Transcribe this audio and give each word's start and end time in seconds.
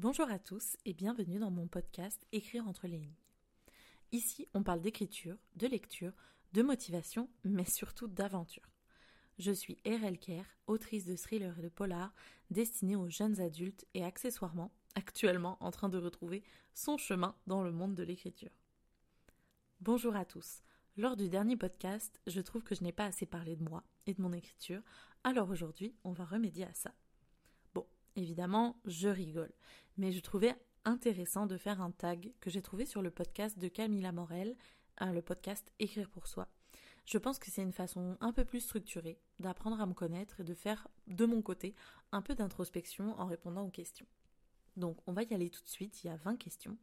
Bonjour 0.00 0.30
à 0.30 0.38
tous 0.38 0.76
et 0.84 0.94
bienvenue 0.94 1.40
dans 1.40 1.50
mon 1.50 1.66
podcast 1.66 2.24
Écrire 2.30 2.68
entre 2.68 2.86
les 2.86 2.98
lignes. 2.98 3.18
Ici, 4.12 4.46
on 4.54 4.62
parle 4.62 4.80
d'écriture, 4.80 5.36
de 5.56 5.66
lecture, 5.66 6.12
de 6.52 6.62
motivation, 6.62 7.28
mais 7.42 7.64
surtout 7.64 8.06
d'aventure. 8.06 8.70
Je 9.40 9.50
suis 9.50 9.76
Erel 9.84 10.20
Kerr, 10.20 10.44
autrice 10.68 11.04
de 11.04 11.16
thrillers 11.16 11.58
et 11.58 11.62
de 11.62 11.68
polars 11.68 12.14
destinés 12.52 12.94
aux 12.94 13.08
jeunes 13.08 13.40
adultes 13.40 13.86
et 13.94 14.04
accessoirement, 14.04 14.70
actuellement 14.94 15.56
en 15.58 15.72
train 15.72 15.88
de 15.88 15.98
retrouver 15.98 16.44
son 16.74 16.96
chemin 16.96 17.34
dans 17.48 17.64
le 17.64 17.72
monde 17.72 17.96
de 17.96 18.04
l'écriture. 18.04 18.54
Bonjour 19.80 20.14
à 20.14 20.24
tous. 20.24 20.62
Lors 20.96 21.16
du 21.16 21.28
dernier 21.28 21.56
podcast, 21.56 22.20
je 22.28 22.40
trouve 22.40 22.62
que 22.62 22.76
je 22.76 22.84
n'ai 22.84 22.92
pas 22.92 23.06
assez 23.06 23.26
parlé 23.26 23.56
de 23.56 23.64
moi 23.64 23.82
et 24.06 24.14
de 24.14 24.22
mon 24.22 24.32
écriture, 24.32 24.80
alors 25.24 25.50
aujourd'hui, 25.50 25.96
on 26.04 26.12
va 26.12 26.24
remédier 26.24 26.66
à 26.66 26.72
ça. 26.72 26.94
Évidemment, 28.18 28.80
je 28.84 29.08
rigole, 29.08 29.52
mais 29.96 30.10
je 30.10 30.18
trouvais 30.18 30.56
intéressant 30.84 31.46
de 31.46 31.56
faire 31.56 31.80
un 31.80 31.92
tag 31.92 32.32
que 32.40 32.50
j'ai 32.50 32.62
trouvé 32.62 32.84
sur 32.84 33.00
le 33.00 33.12
podcast 33.12 33.56
de 33.60 33.68
Camilla 33.68 34.10
Morel, 34.10 34.56
euh, 35.02 35.12
le 35.12 35.22
podcast 35.22 35.72
Écrire 35.78 36.10
pour 36.10 36.26
soi. 36.26 36.48
Je 37.04 37.16
pense 37.16 37.38
que 37.38 37.48
c'est 37.48 37.62
une 37.62 37.72
façon 37.72 38.16
un 38.20 38.32
peu 38.32 38.44
plus 38.44 38.58
structurée 38.58 39.20
d'apprendre 39.38 39.80
à 39.80 39.86
me 39.86 39.94
connaître 39.94 40.40
et 40.40 40.44
de 40.44 40.52
faire 40.52 40.88
de 41.06 41.26
mon 41.26 41.42
côté 41.42 41.76
un 42.10 42.20
peu 42.20 42.34
d'introspection 42.34 43.16
en 43.20 43.26
répondant 43.26 43.64
aux 43.64 43.70
questions. 43.70 44.08
Donc 44.76 44.98
on 45.06 45.12
va 45.12 45.22
y 45.22 45.32
aller 45.32 45.48
tout 45.48 45.62
de 45.62 45.68
suite, 45.68 46.02
il 46.02 46.08
y 46.08 46.10
a 46.10 46.16
20 46.16 46.38
questions. 46.38 46.76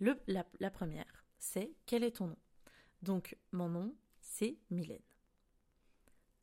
La 0.00 0.70
première, 0.72 1.24
c'est 1.38 1.72
quel 1.86 2.02
est 2.02 2.16
ton 2.16 2.26
nom? 2.26 2.38
Donc 3.00 3.36
mon 3.52 3.68
nom, 3.68 3.94
c'est 4.18 4.58
Mylène. 4.70 4.98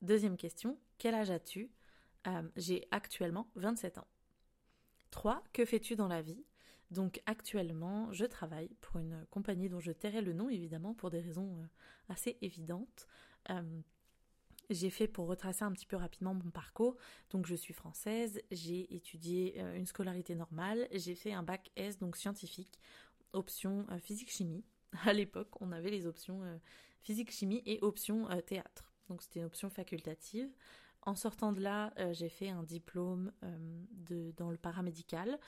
Deuxième 0.02 0.38
question, 0.38 0.80
quel 0.98 1.16
âge 1.16 1.31
as-tu? 1.31 1.70
Euh, 2.27 2.50
j'ai 2.55 2.88
actuellement 2.91 3.52
27 3.55 3.98
ans. 3.98 4.08
3. 5.11 5.43
Que 5.53 5.65
fais-tu 5.65 5.95
dans 5.95 6.07
la 6.07 6.21
vie? 6.21 6.43
Donc 6.89 7.21
actuellement, 7.25 8.11
je 8.11 8.25
travaille 8.25 8.69
pour 8.81 8.99
une 8.99 9.25
compagnie 9.29 9.69
dont 9.69 9.80
je 9.80 9.91
tairai 9.91 10.22
le 10.22 10.33
nom 10.33 10.49
évidemment 10.49 10.94
pour 10.94 11.09
des 11.09 11.22
raisons 11.22 11.55
euh, 11.58 11.66
assez 12.09 12.38
évidentes. 12.41 13.08
Euh, 13.49 13.81
j'ai 14.69 14.89
fait 14.89 15.08
pour 15.08 15.27
retracer 15.27 15.63
un 15.63 15.71
petit 15.71 15.86
peu 15.86 15.95
rapidement 15.95 16.33
mon 16.33 16.49
parcours. 16.49 16.97
Donc 17.30 17.45
je 17.45 17.55
suis 17.55 17.73
française, 17.73 18.41
j'ai 18.52 18.94
étudié 18.94 19.59
une 19.75 19.86
scolarité 19.86 20.33
normale, 20.33 20.88
j'ai 20.94 21.14
fait 21.16 21.33
un 21.33 21.43
bac 21.43 21.71
S 21.75 21.97
donc 21.97 22.16
scientifique, 22.16 22.80
option 23.33 23.86
physique-chimie. 23.99 24.64
À 25.05 25.14
l'époque, 25.14 25.61
on 25.61 25.73
avait 25.73 25.89
les 25.89 26.05
options 26.05 26.41
physique-chimie 27.02 27.64
et 27.66 27.80
option 27.81 28.27
théâtre. 28.45 28.93
Donc 29.09 29.21
c'était 29.23 29.39
une 29.39 29.45
option 29.45 29.69
facultative. 29.69 30.49
En 31.03 31.16
sortant 31.16 31.52
de 31.52 31.61
là, 31.61 31.94
euh, 31.97 32.13
j'ai 32.13 32.30
fait 32.30 32.49
un 32.49 32.63
diplôme 32.63 33.31
euh, 33.44 34.31
dans 34.38 34.52
le 34.52 34.57
paramédical 34.57 35.39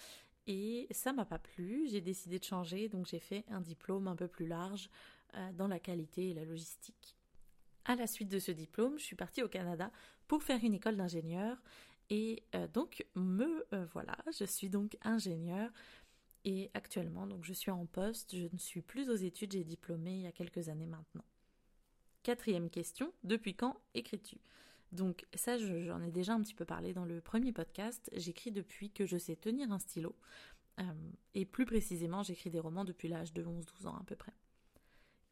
et 0.48 0.88
ça 0.92 1.14
m'a 1.14 1.26
pas 1.26 1.38
plu. 1.38 1.88
J'ai 1.90 2.02
décidé 2.02 2.40
de 2.40 2.44
changer, 2.44 2.90
donc 2.90 3.06
j'ai 3.06 3.20
fait 3.20 3.46
un 3.50 3.62
diplôme 3.62 4.08
un 4.08 4.16
peu 4.16 4.28
plus 4.28 4.48
large 4.48 4.90
euh, 5.36 5.52
dans 5.54 5.68
la 5.68 5.80
qualité 5.80 6.32
et 6.32 6.34
la 6.34 6.44
logistique. 6.44 7.16
À 7.86 7.96
la 7.96 8.08
suite 8.08 8.30
de 8.30 8.40
ce 8.40 8.52
diplôme, 8.52 8.98
je 8.98 9.04
suis 9.04 9.16
partie 9.16 9.44
au 9.44 9.48
Canada 9.48 9.92
pour 10.28 10.42
faire 10.42 10.64
une 10.64 10.74
école 10.74 10.96
d'ingénieur 10.96 11.62
et 12.10 12.44
donc 12.74 13.06
me 13.16 13.66
voilà, 13.94 14.18
je 14.38 14.46
suis 14.46 14.70
donc 14.70 14.98
ingénieur 15.04 15.70
et 16.46 16.70
actuellement 16.74 17.28
donc 17.28 17.44
je 17.44 17.54
suis 17.54 17.72
en 17.72 17.86
poste, 17.86 18.36
je 18.36 18.48
ne 18.52 18.58
suis 18.58 18.82
plus 18.82 19.10
aux 19.10 19.16
études, 19.16 19.54
j'ai 19.54 19.64
diplômé 19.64 20.14
il 20.14 20.22
y 20.22 20.28
a 20.28 20.32
quelques 20.32 20.70
années 20.70 20.86
maintenant. 20.86 21.26
Quatrième 22.24 22.70
question, 22.70 23.14
depuis 23.24 23.56
quand 23.56 23.78
écris-tu? 23.94 24.38
Donc 24.94 25.26
ça, 25.34 25.58
j'en 25.58 26.02
ai 26.02 26.12
déjà 26.12 26.34
un 26.34 26.42
petit 26.42 26.54
peu 26.54 26.66
parlé 26.66 26.94
dans 26.94 27.06
le 27.06 27.20
premier 27.20 27.52
podcast. 27.52 28.10
J'écris 28.14 28.52
depuis 28.52 28.92
que 28.92 29.06
je 29.06 29.18
sais 29.18 29.36
tenir 29.36 29.72
un 29.72 29.80
stylo. 29.80 30.16
Euh, 30.80 30.84
et 31.34 31.46
plus 31.46 31.66
précisément, 31.66 32.24
j'écris 32.24 32.52
des 32.52 32.60
romans 32.60 32.86
depuis 32.86 33.08
l'âge 33.08 33.34
de 33.34 33.44
11-12 33.44 33.88
ans 33.88 33.98
à 34.00 34.04
peu 34.06 34.16
près. 34.16 34.34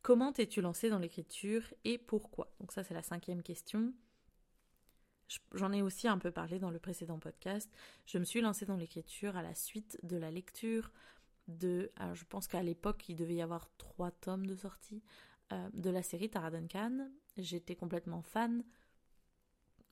Comment 0.01 0.33
t'es-tu 0.33 0.61
lancé 0.61 0.89
dans 0.89 0.97
l'écriture 0.97 1.63
et 1.83 1.99
pourquoi? 1.99 2.51
Donc 2.59 2.71
ça, 2.71 2.83
c'est 2.83 2.95
la 2.95 3.03
cinquième 3.03 3.43
question. 3.43 3.93
J'en 5.53 5.71
ai 5.71 5.83
aussi 5.83 6.07
un 6.07 6.17
peu 6.17 6.31
parlé 6.31 6.57
dans 6.57 6.71
le 6.71 6.79
précédent 6.79 7.19
podcast. 7.19 7.71
Je 8.07 8.17
me 8.17 8.23
suis 8.23 8.41
lancée 8.41 8.65
dans 8.65 8.75
l'écriture 8.75 9.37
à 9.37 9.43
la 9.43 9.53
suite 9.53 9.97
de 10.03 10.17
la 10.17 10.31
lecture 10.31 10.91
de... 11.47 11.91
Je 12.13 12.23
pense 12.25 12.47
qu'à 12.47 12.63
l'époque, 12.63 13.07
il 13.07 13.15
devait 13.15 13.35
y 13.35 13.41
avoir 13.41 13.69
trois 13.77 14.11
tomes 14.11 14.45
de 14.45 14.55
sortie 14.55 15.03
euh, 15.53 15.69
de 15.73 15.89
la 15.89 16.03
série 16.03 16.29
Tara 16.29 16.49
Duncan. 16.49 17.09
J'étais 17.37 17.75
complètement 17.75 18.21
fan. 18.21 18.63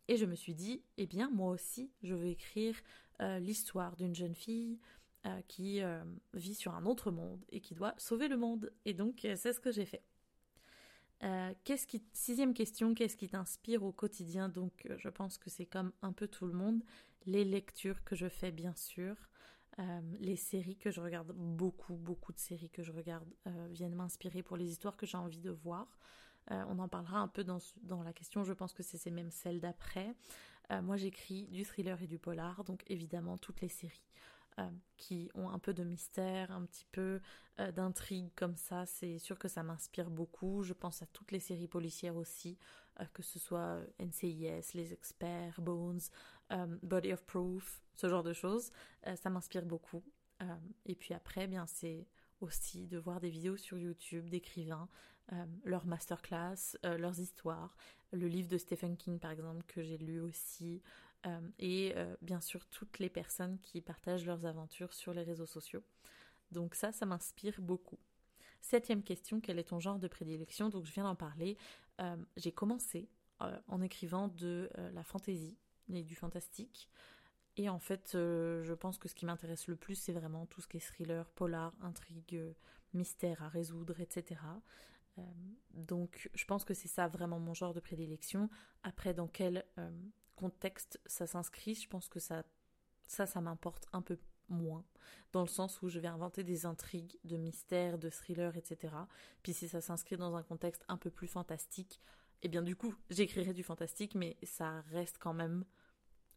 Et 0.09 0.18
je 0.18 0.25
me 0.25 0.34
suis 0.34 0.56
dit, 0.56 0.81
eh 0.97 1.06
bien, 1.06 1.30
moi 1.30 1.52
aussi, 1.52 1.92
je 2.02 2.16
veux 2.16 2.25
écrire 2.25 2.75
euh, 3.22 3.38
l'histoire 3.38 3.96
d'une 3.96 4.16
jeune 4.16 4.34
fille 4.34 4.80
euh, 5.28 5.40
qui 5.47 5.84
euh, 5.84 6.03
vit 6.34 6.56
sur 6.56 6.74
un 6.74 6.88
autre 6.88 7.12
monde 7.12 7.46
et 7.50 7.62
qui 7.62 7.75
doit 7.75 7.94
sauver 8.00 8.28
le 8.28 8.36
monde. 8.36 8.74
Et 8.86 8.96
donc, 8.96 9.19
c'est 9.22 9.53
ce 9.53 9.59
que 9.59 9.72
j'ai 9.72 9.86
fait. 9.86 10.03
qu'est-ce 11.64 11.86
qui... 11.86 12.03
Sixième 12.12 12.56
question, 12.56 12.96
qu'est-ce 12.96 13.16
qui 13.16 13.30
t'inspire 13.30 13.84
au 13.84 13.92
quotidien? 13.92 14.50
Donc, 14.50 14.88
je 14.98 15.09
pense 15.09 15.38
que 15.38 15.52
c'est 15.52 15.68
comme 15.68 15.92
un 16.02 16.12
peu 16.12 16.28
tout 16.28 16.48
le 16.48 16.53
monde. 16.53 16.84
Les 17.28 17.46
lectures 17.46 18.03
que 18.03 18.16
je 18.16 18.30
fais, 18.30 18.52
bien 18.52 18.74
sûr. 18.74 19.16
les 20.19 20.38
séries 20.38 20.78
que 20.78 20.90
je 20.90 21.02
regarde, 21.02 21.34
beaucoup, 21.36 21.94
beaucoup 21.94 22.34
de 22.34 22.40
séries 22.40 22.72
que 22.72 22.81
je 22.81 22.92
regarde 22.92 23.31
viennent 23.69 23.96
m'inspirer 23.96 24.42
pour 24.42 24.58
les 24.58 24.72
histoires 24.72 24.98
que 24.98 25.06
j'ai 25.06 25.18
envie 25.18 25.40
de 25.40 25.52
voir. 25.52 26.00
Euh, 26.52 26.64
on 26.68 26.80
en 26.80 26.88
parlera 26.88 27.20
un 27.20 27.28
peu 27.28 27.44
dans, 27.44 28.04
la 28.04 28.14
question, 28.14 28.44
je 28.44 28.54
pense 28.54 28.74
que 28.74 28.84
c'est 28.84 29.12
même 29.12 29.32
celle 29.32 29.60
d'après. 29.60 30.16
Euh, 30.72 30.82
moi 30.82 30.98
j'écris 30.98 31.48
du 31.48 31.64
thriller 31.64 32.02
et 32.02 32.08
du 32.08 32.20
polar, 32.20 32.64
donc 32.64 32.84
évidemment 32.88 33.38
toutes 33.38 33.62
les 33.62 33.70
séries 33.70 34.08
euh, 34.60 34.70
qui 34.98 35.32
ont 35.34 35.50
un 35.50 35.60
peu 35.60 35.74
de 35.74 35.84
mystère, 35.84 36.52
un 36.52 36.66
petit 36.66 36.86
peu 36.92 37.22
d'intrigue 37.76 38.30
comme 38.38 38.56
ça, 38.56 38.86
c'est 38.86 39.20
sûr 39.20 39.38
que 39.38 39.50
ça 39.50 39.64
m'inspire 39.64 40.10
beaucoup. 40.10 40.64
Je 40.64 40.72
pense 40.72 41.02
à 41.02 41.06
toutes 41.08 41.34
les 41.34 41.42
séries 41.42 41.68
policières 41.68 42.16
aussi, 42.16 42.58
que 43.12 43.22
ce 43.22 43.38
soit 43.38 43.81
NCIS, 44.00 44.76
Les 44.76 44.94
Experts, 44.94 45.60
Bones, 45.60 46.00
Body 46.81 47.12
of 47.12 47.22
Proof, 47.26 47.81
ce 47.96 48.08
genre 48.08 48.24
de 48.24 48.31
choses. 48.31 48.72
ça 49.22 49.30
m'inspire 49.30 49.66
beaucoup. 49.66 50.06
et 50.86 50.96
puis 50.96 51.14
après, 51.14 51.48
bien 51.48 51.66
c'est 51.68 52.08
aussi 52.40 52.88
de 52.88 52.98
voir 52.98 53.20
des 53.20 53.30
vidéos 53.30 53.58
sur 53.58 53.78
YouTube 53.78 54.30
d'écrivains 54.30 54.88
euh, 55.32 55.46
leurs 55.64 55.86
masterclass, 55.86 56.76
euh, 56.86 56.98
leurs 56.98 57.20
histoires, 57.20 57.76
le 58.12 58.28
livre 58.28 58.48
de 58.48 58.58
Stephen 58.58 58.98
King 58.98 59.20
par 59.20 59.30
exemple 59.30 59.64
que 59.68 59.84
j'ai 59.84 59.98
lu 59.98 60.20
aussi, 60.20 60.82
euh, 61.28 61.40
et 61.60 61.94
bien 62.22 62.42
sûr 62.42 62.66
toutes 62.68 62.98
les 63.00 63.10
personnes 63.10 63.60
qui 63.60 63.82
partagent 63.82 64.26
leurs 64.26 64.46
aventures 64.46 64.94
sur 64.94 65.14
les 65.14 65.22
réseaux 65.22 65.46
sociaux. 65.46 65.84
Donc 66.52 66.74
ça, 66.74 66.92
ça 66.92 67.06
m'inspire 67.06 67.60
beaucoup. 67.60 68.00
Septième 68.62 69.04
question, 69.04 69.40
quel 69.40 69.60
est 69.60 69.66
ton 69.66 69.80
genre 69.80 70.00
de 70.00 70.08
prédilection? 70.08 70.70
Donc 70.70 70.86
je 70.86 70.94
viens 70.94 71.04
d'en 71.04 71.16
parler. 71.16 71.58
j'ai 72.38 72.52
commencé 72.52 73.08
en 73.68 73.82
écrivant 73.82 74.30
de 74.30 74.70
la 74.94 75.04
fantaisie 75.04 75.56
et 75.94 76.04
du 76.04 76.16
fantastique. 76.16 76.90
Et 77.58 77.70
en 77.70 77.80
fait, 77.80 78.12
je 78.14 78.74
pense 78.74 78.98
que 78.98 79.08
ce 79.08 79.14
qui 79.14 79.26
m'intéresse 79.26 79.68
le 79.68 79.76
plus, 79.76 79.96
c'est 79.96 80.14
vraiment 80.14 80.46
tout 80.48 80.62
ce 80.62 80.68
qui 80.68 80.78
est 80.78 80.80
thriller, 80.80 81.30
polar, 81.32 81.74
intrigue, 81.82 82.42
mystère 82.94 83.44
à 83.44 83.50
résoudre, 83.50 84.00
etc. 84.00 84.40
Euh, 85.18 85.22
donc 85.74 86.30
je 86.34 86.46
pense 86.46 86.66
que 86.66 86.74
c'est 86.74 86.88
ça 86.88 87.08
vraiment 87.08 87.40
mon 87.40 87.53
genre 87.53 87.74
de 87.74 87.80
prédilection. 87.80 88.50
Après, 88.84 89.14
dans 89.14 89.28
quel 89.28 89.66
euh, 89.78 89.90
contexte 90.36 91.00
ça 91.06 91.28
s'inscrit, 91.28 91.75
je 91.75 91.88
pense 91.88 92.09
que 92.09 92.20
ça, 92.20 92.44
ça, 93.08 93.25
ça 93.25 93.42
m'importe 93.42 93.86
un 93.94 94.02
peu 94.02 94.18
moins, 94.50 94.84
dans 95.31 95.42
le 95.42 95.48
sens 95.48 95.81
où 95.81 95.90
je 95.90 96.00
vais 96.00 96.08
inventer 96.08 96.44
des 96.44 96.66
intrigues 96.66 97.19
de 97.24 97.38
mystère, 97.38 97.98
de 98.00 98.09
thriller, 98.09 98.58
etc. 98.58 98.94
Puis 99.44 99.53
si 99.53 99.68
ça 99.68 99.81
s'inscrit 99.81 100.18
dans 100.18 100.36
un 100.36 100.44
contexte 100.44 100.84
un 100.88 100.98
peu 100.98 101.12
plus 101.12 101.28
fantastique, 101.28 102.02
eh 102.42 102.48
bien 102.48 102.64
du 102.64 102.75
coup, 102.75 102.96
j'écrirai 103.09 103.53
du 103.53 103.64
fantastique, 103.64 104.16
mais 104.16 104.38
ça 104.44 104.81
reste 104.92 105.18
quand 105.19 105.34
même 105.34 105.66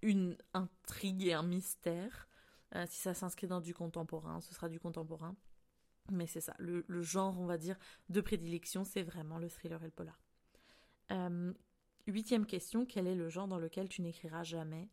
une 0.03 0.37
intrigue 0.53 1.27
et 1.27 1.33
un 1.33 1.43
mystère. 1.43 2.29
Euh, 2.75 2.87
si 2.89 3.01
ça 3.01 3.15
s'inscrit 3.15 3.47
dans 3.47 3.61
du 3.61 3.75
contemporain, 3.75 4.41
ce 4.41 4.55
sera 4.55 4.69
du 4.69 4.81
contemporain. 4.81 5.37
Mais 6.11 6.27
c'est 6.27 6.41
ça, 6.41 6.55
le, 6.59 6.85
genre, 7.03 7.39
on 7.39 7.47
va 7.47 7.59
dire, 7.59 7.77
de 8.09 8.21
prédilection, 8.21 8.85
c'est 8.85 9.03
vraiment 9.03 9.39
le 9.39 9.49
thriller 9.49 9.81
et 9.83 9.87
le 9.87 9.93
polar. 9.93 10.21
Euh, 11.13 11.53
huitième 12.07 12.47
question, 12.47 12.87
quel 12.87 13.07
est 13.07 13.15
le 13.15 13.29
genre 13.29 13.49
dans 13.49 13.59
lequel 13.59 13.89
tu 13.89 14.03
n'écriras 14.03 14.43
jamais? 14.43 14.89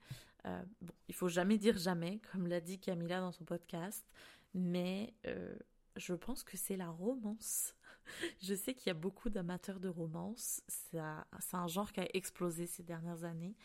Euh, 0.45 0.61
Bon, 0.81 0.94
il 1.07 1.15
faut 1.15 1.27
jamais 1.27 1.57
dire 1.57 1.77
jamais, 1.77 2.19
comme 2.31 2.47
l'a 2.47 2.61
dit 2.61 2.79
Camilla 2.79 3.19
dans 3.19 3.31
son 3.31 3.44
podcast, 3.44 4.06
mais 4.53 5.13
euh, 5.25 5.56
je 5.95 6.13
pense 6.13 6.44
que 6.44 6.57
c'est 6.57 6.77
la 6.77 6.89
romance. 6.89 7.75
je 8.41 8.53
sais 8.53 8.73
qu'il 8.73 8.88
y 8.88 8.91
a 8.91 8.95
beaucoup 8.95 9.29
d'amateurs 9.29 9.79
de 9.79 9.89
romance, 9.89 10.61
c'est 10.67 11.00
un 11.00 11.67
genre 11.67 11.91
qui 11.91 12.01
a 12.01 12.07
explosé 12.13 12.67
ces 12.67 12.83
dernières 12.83 13.23
années. 13.23 13.56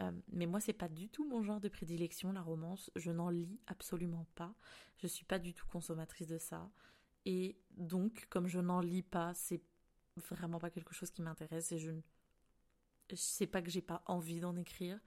Euh, 0.00 0.10
mais 0.32 0.46
moi, 0.46 0.60
c'est 0.60 0.72
pas 0.72 0.88
du 0.88 1.08
tout 1.08 1.26
mon 1.28 1.42
genre 1.42 1.60
de 1.60 1.68
prédilection, 1.68 2.32
la 2.32 2.40
romance. 2.40 2.90
Je 2.96 3.10
n'en 3.10 3.28
lis 3.28 3.60
absolument 3.66 4.26
pas. 4.34 4.54
Je 4.98 5.06
suis 5.06 5.24
pas 5.24 5.38
du 5.38 5.54
tout 5.54 5.66
consommatrice 5.66 6.28
de 6.28 6.38
ça. 6.38 6.70
Et 7.24 7.56
donc, 7.70 8.26
comme 8.28 8.48
je 8.48 8.58
n'en 8.58 8.80
lis 8.80 9.02
pas, 9.02 9.32
c'est 9.34 9.62
vraiment 10.16 10.58
pas 10.58 10.70
quelque 10.70 10.94
chose 10.94 11.10
qui 11.10 11.22
m'intéresse 11.22 11.72
et 11.72 11.78
je 11.78 11.90
ne 11.90 12.00
sais 13.14 13.46
pas 13.46 13.62
que 13.62 13.70
j'ai 13.70 13.82
pas 13.82 14.02
envie 14.06 14.40
d'en 14.40 14.56
écrire, 14.56 14.98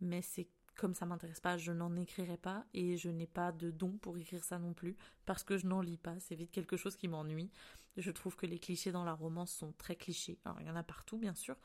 mais 0.00 0.22
c'est 0.22 0.48
comme 0.76 0.94
ça 0.94 1.06
m'intéresse 1.06 1.40
pas, 1.40 1.58
je 1.58 1.72
n'en 1.72 1.94
écrirai 1.96 2.36
pas 2.36 2.64
et 2.72 2.96
je 2.96 3.10
n'ai 3.10 3.26
pas 3.26 3.52
de 3.52 3.70
don 3.70 3.98
pour 3.98 4.16
écrire 4.16 4.42
ça 4.42 4.58
non 4.58 4.72
plus 4.72 4.96
parce 5.26 5.44
que 5.44 5.58
je 5.58 5.66
n'en 5.66 5.80
lis 5.80 5.98
pas. 5.98 6.18
C'est 6.18 6.34
vite 6.34 6.50
quelque 6.50 6.76
chose 6.76 6.96
qui 6.96 7.08
m'ennuie. 7.08 7.50
Je 7.96 8.10
trouve 8.10 8.36
que 8.36 8.46
les 8.46 8.58
clichés 8.58 8.90
dans 8.90 9.04
la 9.04 9.12
romance 9.12 9.52
sont 9.52 9.72
très 9.72 9.96
clichés. 9.96 10.38
Alors 10.44 10.60
il 10.60 10.66
y 10.66 10.70
en 10.70 10.76
a 10.76 10.82
partout 10.82 11.18
bien 11.18 11.34
sûr, 11.34 11.56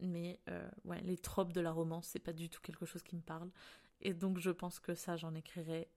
mais 0.00 0.40
euh, 0.48 0.68
ouais, 0.84 1.00
les 1.02 1.16
tropes 1.16 1.52
de 1.52 1.60
la 1.60 1.72
romance 1.72 2.08
c'est 2.08 2.18
pas 2.18 2.32
du 2.32 2.50
tout 2.50 2.60
quelque 2.60 2.84
chose 2.84 3.02
qui 3.02 3.16
me 3.16 3.22
parle. 3.22 3.50
Et 4.00 4.12
donc 4.12 4.38
je 4.38 4.50
pense 4.50 4.80
que 4.80 4.94
ça 4.94 5.16
j'en 5.16 5.34
écrirai 5.34 5.88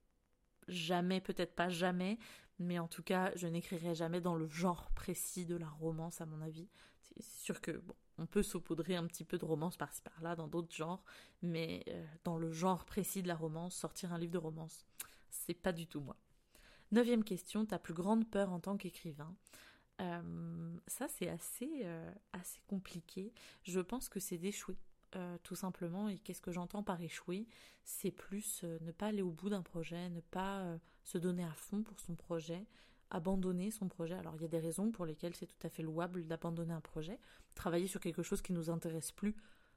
jamais, 0.67 1.21
peut-être 1.21 1.55
pas 1.55 1.69
jamais, 1.69 2.17
mais 2.59 2.79
en 2.79 2.87
tout 2.87 3.03
cas 3.03 3.31
je 3.35 3.47
n'écrirai 3.47 3.95
jamais 3.95 4.21
dans 4.21 4.35
le 4.35 4.47
genre 4.47 4.91
précis 4.91 5.45
de 5.45 5.55
la 5.55 5.69
romance 5.69 6.21
à 6.21 6.25
mon 6.25 6.41
avis. 6.41 6.67
C'est 7.01 7.23
sûr 7.23 7.61
que 7.61 7.71
bon, 7.71 7.95
on 8.17 8.25
peut 8.25 8.43
saupoudrer 8.43 8.95
un 8.95 9.05
petit 9.07 9.25
peu 9.25 9.37
de 9.37 9.45
romance 9.45 9.77
par-ci 9.77 10.01
par-là 10.01 10.35
dans 10.35 10.47
d'autres 10.47 10.73
genres, 10.73 11.03
mais 11.41 11.83
euh, 11.89 12.05
dans 12.23 12.37
le 12.37 12.51
genre 12.51 12.85
précis 12.85 13.21
de 13.21 13.27
la 13.27 13.35
romance, 13.35 13.75
sortir 13.75 14.13
un 14.13 14.17
livre 14.17 14.33
de 14.33 14.37
romance, 14.37 14.85
c'est 15.29 15.53
pas 15.53 15.73
du 15.73 15.87
tout 15.87 16.01
moi. 16.01 16.17
Neuvième 16.91 17.23
question, 17.23 17.65
ta 17.65 17.79
plus 17.79 17.93
grande 17.93 18.29
peur 18.29 18.51
en 18.51 18.59
tant 18.59 18.77
qu'écrivain 18.77 19.35
euh, 20.01 20.77
Ça, 20.87 21.07
c'est 21.07 21.29
assez, 21.29 21.81
euh, 21.83 22.11
assez 22.31 22.61
compliqué. 22.67 23.33
Je 23.63 23.79
pense 23.79 24.07
que 24.07 24.19
c'est 24.19 24.37
d'échouer, 24.37 24.77
tout 25.43 25.55
simplement. 25.55 26.09
Et 26.09 26.17
qu'est-ce 26.19 26.41
que 26.41 26.51
j'entends 26.51 26.83
par 26.83 27.01
échouer 27.01 27.47
C'est 27.83 28.11
plus 28.11 28.63
ne 28.63 28.91
pas 28.91 29.07
aller 29.07 29.21
au 29.21 29.31
bout 29.31 29.49
d'un 29.49 29.61
projet, 29.61 30.09
ne 30.09 30.21
pas 30.21 30.77
se 31.03 31.17
donner 31.17 31.43
à 31.43 31.53
fond 31.53 31.83
pour 31.83 31.99
son 31.99 32.15
projet, 32.15 32.65
abandonner 33.09 33.71
son 33.71 33.87
projet. 33.87 34.15
Alors 34.15 34.35
il 34.35 34.41
y 34.41 34.45
a 34.45 34.49
des 34.49 34.59
raisons 34.59 34.91
pour 34.91 35.05
lesquelles 35.05 35.35
c'est 35.35 35.45
tout 35.45 35.67
à 35.67 35.69
fait 35.69 35.83
louable 35.83 36.25
d'abandonner 36.25 36.73
un 36.73 36.81
projet, 36.81 37.19
travailler 37.53 37.87
sur 37.87 37.99
quelque 37.99 38.23
chose 38.23 38.41
qui 38.41 38.53
nous 38.53 38.69
intéresse 38.69 39.11
plus. 39.11 39.35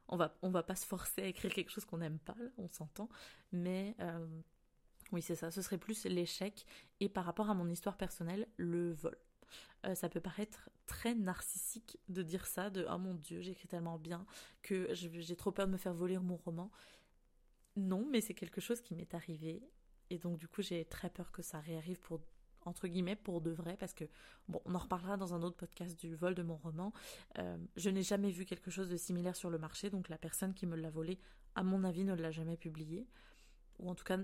On 0.08 0.16
va 0.16 0.36
on 0.42 0.50
va 0.50 0.62
pas 0.62 0.74
se 0.74 0.86
forcer 0.86 1.22
à 1.22 1.26
écrire 1.26 1.52
quelque 1.52 1.70
chose 1.70 1.84
qu'on 1.84 1.98
n'aime 1.98 2.18
pas, 2.18 2.36
on 2.56 2.68
s'entend, 2.68 3.08
mais 3.52 3.94
euh, 4.00 4.26
oui 5.12 5.20
c'est 5.20 5.36
ça, 5.36 5.50
ce 5.50 5.60
serait 5.60 5.78
plus 5.78 6.04
l'échec 6.06 6.64
et 7.00 7.08
par 7.08 7.24
rapport 7.24 7.50
à 7.50 7.54
mon 7.54 7.68
histoire 7.68 7.96
personnelle, 7.96 8.48
le 8.56 8.92
vol. 8.92 9.16
Euh, 9.86 9.94
ça 9.94 10.08
peut 10.08 10.20
paraître 10.20 10.70
très 10.86 11.14
narcissique 11.14 11.98
de 12.08 12.22
dire 12.22 12.46
ça, 12.46 12.70
de 12.70 12.86
oh 12.90 12.98
mon 12.98 13.14
dieu 13.14 13.40
j'écris 13.40 13.68
tellement 13.68 13.98
bien 13.98 14.26
que 14.62 14.88
j'ai 14.92 15.36
trop 15.36 15.52
peur 15.52 15.66
de 15.66 15.72
me 15.72 15.76
faire 15.76 15.94
voler 15.94 16.18
mon 16.18 16.36
roman. 16.36 16.70
Non, 17.76 18.06
mais 18.10 18.20
c'est 18.20 18.34
quelque 18.34 18.60
chose 18.60 18.80
qui 18.80 18.94
m'est 18.94 19.14
arrivé. 19.14 19.62
Et 20.10 20.18
donc 20.18 20.38
du 20.38 20.48
coup 20.48 20.62
j'ai 20.62 20.84
très 20.84 21.10
peur 21.10 21.30
que 21.30 21.42
ça 21.42 21.60
réarrive 21.60 22.00
pour 22.00 22.20
entre 22.64 22.88
guillemets 22.88 23.16
pour 23.16 23.40
de 23.40 23.50
vrai 23.50 23.76
parce 23.76 23.94
que 23.94 24.04
bon 24.48 24.60
on 24.64 24.74
en 24.74 24.78
reparlera 24.78 25.16
dans 25.16 25.34
un 25.34 25.42
autre 25.42 25.56
podcast 25.56 25.98
du 25.98 26.14
vol 26.14 26.34
de 26.34 26.42
mon 26.42 26.56
roman. 26.56 26.92
Euh, 27.38 27.56
je 27.76 27.90
n'ai 27.90 28.02
jamais 28.02 28.30
vu 28.30 28.44
quelque 28.44 28.70
chose 28.70 28.88
de 28.88 28.96
similaire 28.96 29.36
sur 29.36 29.50
le 29.50 29.58
marché 29.58 29.90
donc 29.90 30.08
la 30.08 30.18
personne 30.18 30.54
qui 30.54 30.66
me 30.66 30.76
l'a 30.76 30.90
volé 30.90 31.18
à 31.54 31.62
mon 31.62 31.84
avis 31.84 32.04
ne 32.04 32.14
l'a 32.14 32.30
jamais 32.30 32.56
publié. 32.56 33.06
Ou 33.78 33.90
en 33.90 33.94
tout 33.94 34.04
cas 34.04 34.18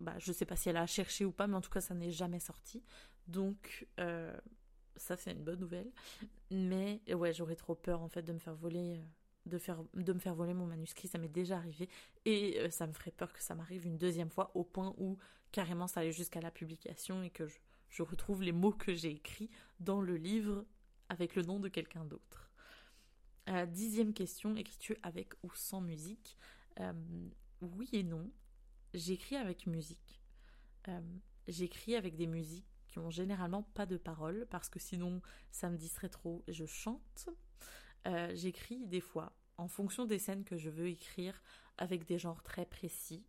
bah, 0.00 0.14
je 0.18 0.32
sais 0.32 0.44
pas 0.44 0.56
si 0.56 0.68
elle 0.68 0.76
a 0.76 0.86
cherché 0.86 1.24
ou 1.24 1.32
pas 1.32 1.46
mais 1.46 1.56
en 1.56 1.60
tout 1.60 1.70
cas 1.70 1.80
ça 1.80 1.94
n'est 1.94 2.12
jamais 2.12 2.40
sorti. 2.40 2.82
Donc 3.26 3.86
euh, 4.00 4.36
ça 4.96 5.16
c'est 5.16 5.32
une 5.32 5.42
bonne 5.42 5.60
nouvelle 5.60 5.90
mais 6.50 7.00
ouais 7.12 7.32
j'aurais 7.32 7.56
trop 7.56 7.74
peur 7.74 8.02
en 8.02 8.08
fait 8.08 8.22
de 8.22 8.32
me 8.32 8.38
faire 8.38 8.54
voler 8.54 8.96
euh, 8.96 9.02
de, 9.46 10.12
me 10.12 10.18
faire 10.18 10.34
voler 10.34 10.54
mon 10.54 10.66
manuscrit, 10.66 11.08
ça 11.08 11.18
m'est 11.18 11.28
déjà 11.28 11.56
arrivé, 11.56 11.88
et 12.24 12.68
ça 12.70 12.86
me 12.86 12.92
ferait 12.92 13.12
peur 13.12 13.32
que 13.32 13.42
ça 13.42 13.54
m'arrive 13.54 13.86
une 13.86 13.96
deuxième 13.96 14.30
fois 14.30 14.50
au 14.54 14.64
point 14.64 14.94
où 14.98 15.18
carrément 15.52 15.86
ça 15.86 16.00
allait 16.00 16.12
jusqu'à 16.12 16.40
la 16.40 16.50
publication 16.50 17.22
et 17.22 17.30
que 17.30 17.46
je, 17.88 18.02
retrouve 18.02 18.42
les 18.42 18.52
mots 18.52 18.72
que 18.72 18.94
j'ai 18.94 19.10
écrits 19.10 19.48
dans 19.80 20.00
le 20.00 20.16
livre 20.16 20.64
avec 21.08 21.34
le 21.34 21.42
nom 21.42 21.60
de 21.60 21.68
quelqu'un 21.68 22.04
d'autre. 22.04 22.50
Euh, 23.48 23.64
dixième 23.64 24.12
question, 24.12 24.56
écris-tu 24.56 24.96
avec 25.02 25.32
ou 25.42 25.50
sans 25.54 25.80
musique? 25.80 26.36
Euh, 26.80 26.92
Oui 27.62 27.88
et 27.92 28.02
non. 28.02 28.30
J'écris 28.92 29.36
avec 29.36 29.66
musique. 29.66 30.20
Euh, 30.88 31.00
j'écris 31.46 31.94
avec 31.94 32.16
des 32.16 32.26
musiques 32.26 32.75
qui 33.00 33.10
généralement 33.10 33.62
pas 33.62 33.86
de 33.86 33.96
paroles 33.96 34.46
parce 34.50 34.68
que 34.68 34.78
sinon 34.78 35.20
ça 35.50 35.70
me 35.70 35.76
distrait 35.76 36.08
trop. 36.08 36.44
Je 36.48 36.66
chante. 36.66 37.28
J'écris 38.34 38.86
des 38.86 39.00
fois 39.00 39.32
en 39.56 39.66
fonction 39.66 40.04
des 40.04 40.20
scènes 40.20 40.44
que 40.44 40.56
je 40.56 40.70
veux 40.70 40.86
écrire 40.86 41.42
avec 41.76 42.06
des 42.06 42.18
genres 42.18 42.42
très 42.42 42.64
précis 42.64 43.26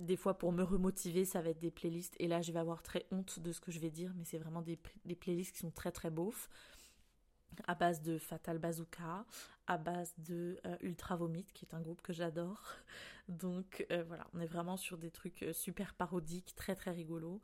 des 0.00 0.16
fois 0.16 0.36
pour 0.38 0.50
me 0.52 0.62
remotiver, 0.62 1.24
ça 1.24 1.42
va 1.42 1.50
être 1.50 1.60
des 1.60 1.70
playlists. 1.70 2.16
Et 2.18 2.26
là, 2.26 2.40
je 2.40 2.52
vais 2.52 2.58
avoir 2.58 2.82
très 2.82 3.06
honte 3.12 3.38
de 3.38 3.52
ce 3.52 3.60
que 3.60 3.70
je 3.70 3.78
vais 3.78 3.90
dire, 3.90 4.12
mais 4.16 4.24
c'est 4.24 4.38
vraiment 4.38 4.62
des, 4.62 4.76
playlists 5.14 5.54
qui 5.54 5.60
sont 5.60 5.70
très 5.70 5.92
très 5.92 6.10
beaufs. 6.10 6.48
À 7.66 7.74
base 7.74 8.00
de 8.00 8.16
Fatal 8.18 8.58
Bazooka, 8.58 9.26
à 9.70 9.78
base 9.78 10.12
de 10.18 10.58
euh, 10.66 10.76
Ultra 10.80 11.14
Vomit, 11.14 11.46
qui 11.54 11.64
est 11.64 11.74
un 11.74 11.80
groupe 11.80 12.02
que 12.02 12.12
j'adore. 12.12 12.60
Donc 13.28 13.86
euh, 13.92 14.02
voilà, 14.02 14.26
on 14.34 14.40
est 14.40 14.46
vraiment 14.46 14.76
sur 14.76 14.98
des 14.98 15.12
trucs 15.12 15.44
euh, 15.44 15.52
super 15.52 15.94
parodiques, 15.94 16.56
très 16.56 16.74
très 16.74 16.90
rigolos. 16.90 17.40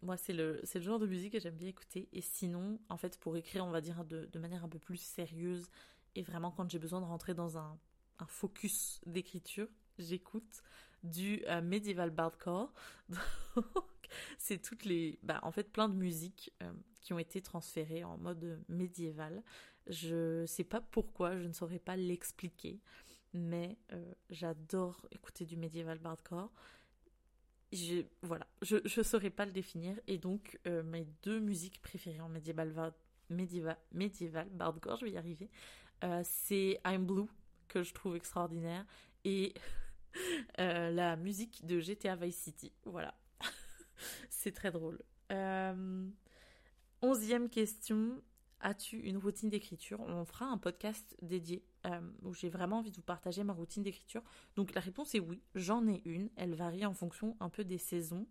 moi, 0.00 0.16
c'est 0.16 0.32
le, 0.32 0.62
le 0.72 0.80
genre 0.80 1.00
de 1.00 1.08
musique 1.08 1.32
que 1.32 1.40
j'aime 1.40 1.56
bien 1.56 1.66
écouter. 1.66 2.08
Et 2.12 2.20
sinon, 2.20 2.78
en 2.88 2.96
fait, 2.96 3.18
pour 3.18 3.36
écrire, 3.36 3.66
on 3.66 3.72
va 3.72 3.80
dire 3.80 4.04
de, 4.04 4.26
de 4.26 4.38
manière 4.38 4.64
un 4.64 4.68
peu 4.68 4.78
plus 4.78 4.98
sérieuse, 4.98 5.66
et 6.14 6.22
vraiment 6.22 6.52
quand 6.52 6.70
j'ai 6.70 6.78
besoin 6.78 7.00
de 7.00 7.06
rentrer 7.06 7.34
dans 7.34 7.58
un, 7.58 7.76
un 8.20 8.26
focus 8.26 9.00
d'écriture, 9.04 9.66
j'écoute 9.98 10.62
du 11.02 11.42
medieval 11.64 12.10
bardcore. 12.10 12.72
c'est 14.38 14.62
toutes 14.62 14.84
les, 14.84 15.18
bah, 15.24 15.40
en 15.42 15.50
fait, 15.50 15.72
plein 15.72 15.88
de 15.88 15.96
musiques 15.96 16.52
qui 17.00 17.12
ont 17.12 17.18
été 17.18 17.42
transférées 17.42 18.04
en 18.04 18.18
mode 18.18 18.62
médiéval. 18.68 19.42
Je 19.88 20.44
sais 20.46 20.64
pas 20.64 20.80
pourquoi, 20.80 21.38
je 21.38 21.46
ne 21.46 21.52
saurais 21.52 21.78
pas 21.78 21.96
l'expliquer, 21.96 22.80
mais 23.32 23.76
euh, 23.92 24.12
j'adore 24.30 25.06
écouter 25.10 25.46
du 25.46 25.56
medieval 25.56 25.98
bardcore. 25.98 26.50
Je, 27.72 28.02
voilà, 28.22 28.46
je 28.62 28.76
ne 28.76 29.02
saurais 29.02 29.30
pas 29.30 29.44
le 29.44 29.52
définir 29.52 29.94
et 30.06 30.16
donc 30.16 30.58
mes 30.84 31.06
deux 31.22 31.38
musiques 31.38 31.82
préférées 31.82 32.20
en 32.20 32.30
medieval, 32.30 32.72
medieval 33.28 34.48
bardcore, 34.52 34.96
je 35.00 35.04
vais 35.04 35.10
y 35.12 35.18
arriver, 35.18 35.50
c'est 36.22 36.80
I'm 36.86 37.04
Blue 37.04 37.28
que 37.68 37.82
je 37.82 37.92
trouve 37.92 38.16
extraordinaire 38.16 38.86
et 39.26 39.52
Euh, 40.58 40.90
la 40.90 41.16
musique 41.16 41.64
de 41.66 41.78
GTA 41.78 42.16
Vice 42.16 42.36
City. 42.36 42.72
Voilà. 42.84 43.14
c'est 44.28 44.52
très 44.52 44.72
drôle. 44.72 45.00
Euh, 45.30 46.08
onzième 47.00 47.48
question. 47.48 48.20
As-tu 48.60 48.98
une 48.98 49.18
routine 49.18 49.48
d'écriture? 49.48 50.00
On 50.00 50.24
fera 50.24 50.46
un 50.46 50.58
podcast 50.58 51.16
dédié 51.22 51.62
euh, 51.86 52.00
où 52.22 52.34
j'ai 52.34 52.48
vraiment 52.48 52.78
envie 52.78 52.90
de 52.90 52.96
vous 52.96 53.02
partager 53.02 53.44
ma 53.44 53.52
routine 53.52 53.82
d'écriture. 53.82 54.22
Donc 54.56 54.74
la 54.74 54.80
réponse 54.80 55.14
est 55.14 55.20
oui, 55.20 55.40
j'en 55.54 55.86
ai 55.86 56.02
une. 56.04 56.28
Elle 56.36 56.54
varie 56.54 56.84
en 56.84 56.94
fonction 56.94 57.36
un 57.40 57.48
peu 57.48 57.64
des 57.64 57.78
saisons. 57.78 58.26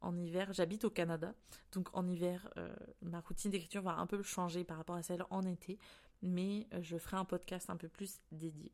en 0.00 0.16
hiver, 0.16 0.52
j'habite 0.52 0.84
au 0.84 0.90
Canada, 0.90 1.34
donc 1.72 1.88
en 1.96 2.06
hiver, 2.06 2.52
ma 3.00 3.20
routine 3.20 3.50
d'écriture 3.50 3.82
va 3.82 3.94
un 3.96 4.06
peu 4.06 4.22
changer 4.22 4.64
par 4.64 4.76
rapport 4.76 4.96
à 4.96 5.02
celle 5.02 5.24
en 5.30 5.46
été, 5.46 5.78
mais 6.20 6.66
je 6.82 6.98
ferai 6.98 7.16
un 7.16 7.24
podcast 7.24 7.70
un 7.70 7.76
peu 7.76 7.88
plus 7.88 8.20
dédié. 8.32 8.70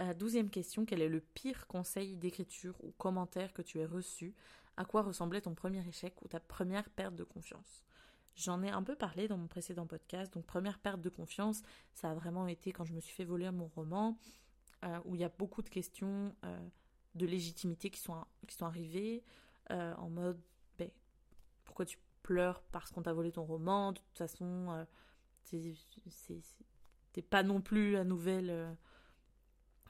Euh, 0.00 0.14
douzième 0.14 0.48
question, 0.48 0.84
quel 0.84 1.02
est 1.02 1.08
le 1.08 1.20
pire 1.20 1.66
conseil 1.66 2.16
d'écriture 2.16 2.76
ou 2.84 2.92
commentaire 2.92 3.52
que 3.52 3.62
tu 3.62 3.80
aies 3.80 3.86
reçu? 3.86 4.34
À 4.76 4.84
quoi 4.84 5.02
ressemblait 5.02 5.40
ton 5.40 5.54
premier 5.54 5.86
échec 5.88 6.14
ou 6.22 6.28
ta 6.28 6.38
première 6.38 6.88
perte 6.90 7.16
de 7.16 7.24
confiance? 7.24 7.87
J'en 8.34 8.62
ai 8.62 8.70
un 8.70 8.82
peu 8.82 8.94
parlé 8.94 9.26
dans 9.28 9.36
mon 9.36 9.48
précédent 9.48 9.86
podcast. 9.86 10.32
Donc 10.32 10.46
première 10.46 10.78
perte 10.78 11.00
de 11.00 11.08
confiance, 11.08 11.62
ça 11.94 12.10
a 12.10 12.14
vraiment 12.14 12.46
été 12.46 12.72
quand 12.72 12.84
je 12.84 12.92
me 12.92 13.00
suis 13.00 13.14
fait 13.14 13.24
voler 13.24 13.50
mon 13.50 13.66
roman, 13.68 14.18
euh, 14.84 14.98
où 15.04 15.14
il 15.14 15.20
y 15.20 15.24
a 15.24 15.28
beaucoup 15.28 15.62
de 15.62 15.68
questions 15.68 16.34
euh, 16.44 16.68
de 17.14 17.26
légitimité 17.26 17.90
qui 17.90 18.00
sont, 18.00 18.24
qui 18.46 18.54
sont 18.54 18.66
arrivées, 18.66 19.24
en 19.70 20.08
mode, 20.08 20.40
ben, 20.78 20.88
pourquoi 21.64 21.84
tu 21.84 21.98
pleures 22.22 22.62
parce 22.72 22.90
qu'on 22.90 23.02
t'a 23.02 23.12
volé 23.12 23.30
ton 23.30 23.44
roman? 23.44 23.92
De 23.92 23.98
toute 23.98 24.16
façon, 24.16 24.86
t'es 27.12 27.20
pas 27.20 27.42
non 27.42 27.60
plus 27.60 27.92
la 27.92 28.04
nouvelle 28.04 28.78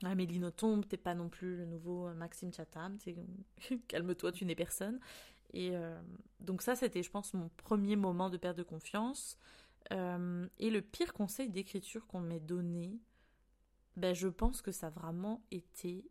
Amélie 0.06 0.38
Nothomb, 0.38 0.82
t'es 0.82 0.96
pas 0.96 1.14
non 1.14 1.28
plus 1.28 1.56
le 1.56 1.66
nouveau 1.66 2.06
euh, 2.06 2.14
Maxime 2.14 2.52
Chatham, 2.52 2.98
calme-toi, 3.88 4.32
tu 4.32 4.44
n'es 4.44 4.54
personne. 4.54 5.00
Et 5.52 5.70
euh, 5.76 6.00
donc 6.40 6.62
ça, 6.62 6.76
c'était, 6.76 7.02
je 7.02 7.10
pense, 7.10 7.34
mon 7.34 7.48
premier 7.56 7.96
moment 7.96 8.30
de 8.30 8.36
perte 8.36 8.56
de 8.56 8.62
confiance. 8.62 9.36
Euh, 9.92 10.46
et 10.58 10.70
le 10.70 10.82
pire 10.82 11.12
conseil 11.12 11.48
d'écriture 11.48 12.06
qu'on 12.06 12.20
m'ait 12.20 12.40
donné, 12.40 13.00
ben, 13.96 14.14
je 14.14 14.28
pense 14.28 14.62
que 14.62 14.72
ça 14.72 14.88
a 14.88 14.90
vraiment 14.90 15.42
été 15.50 16.04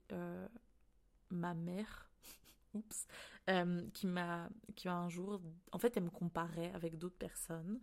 ma 1.30 1.54
mère, 1.54 2.10
qui 3.94 4.08
m'a, 4.08 4.50
qui 4.76 4.90
un 4.90 5.10
jour, 5.10 5.40
en 5.72 5.80
fait, 5.80 5.96
elle 5.96 6.04
me 6.04 6.10
comparait 6.10 6.72
avec 6.74 6.98
d'autres 6.98 7.18
personnes, 7.18 7.80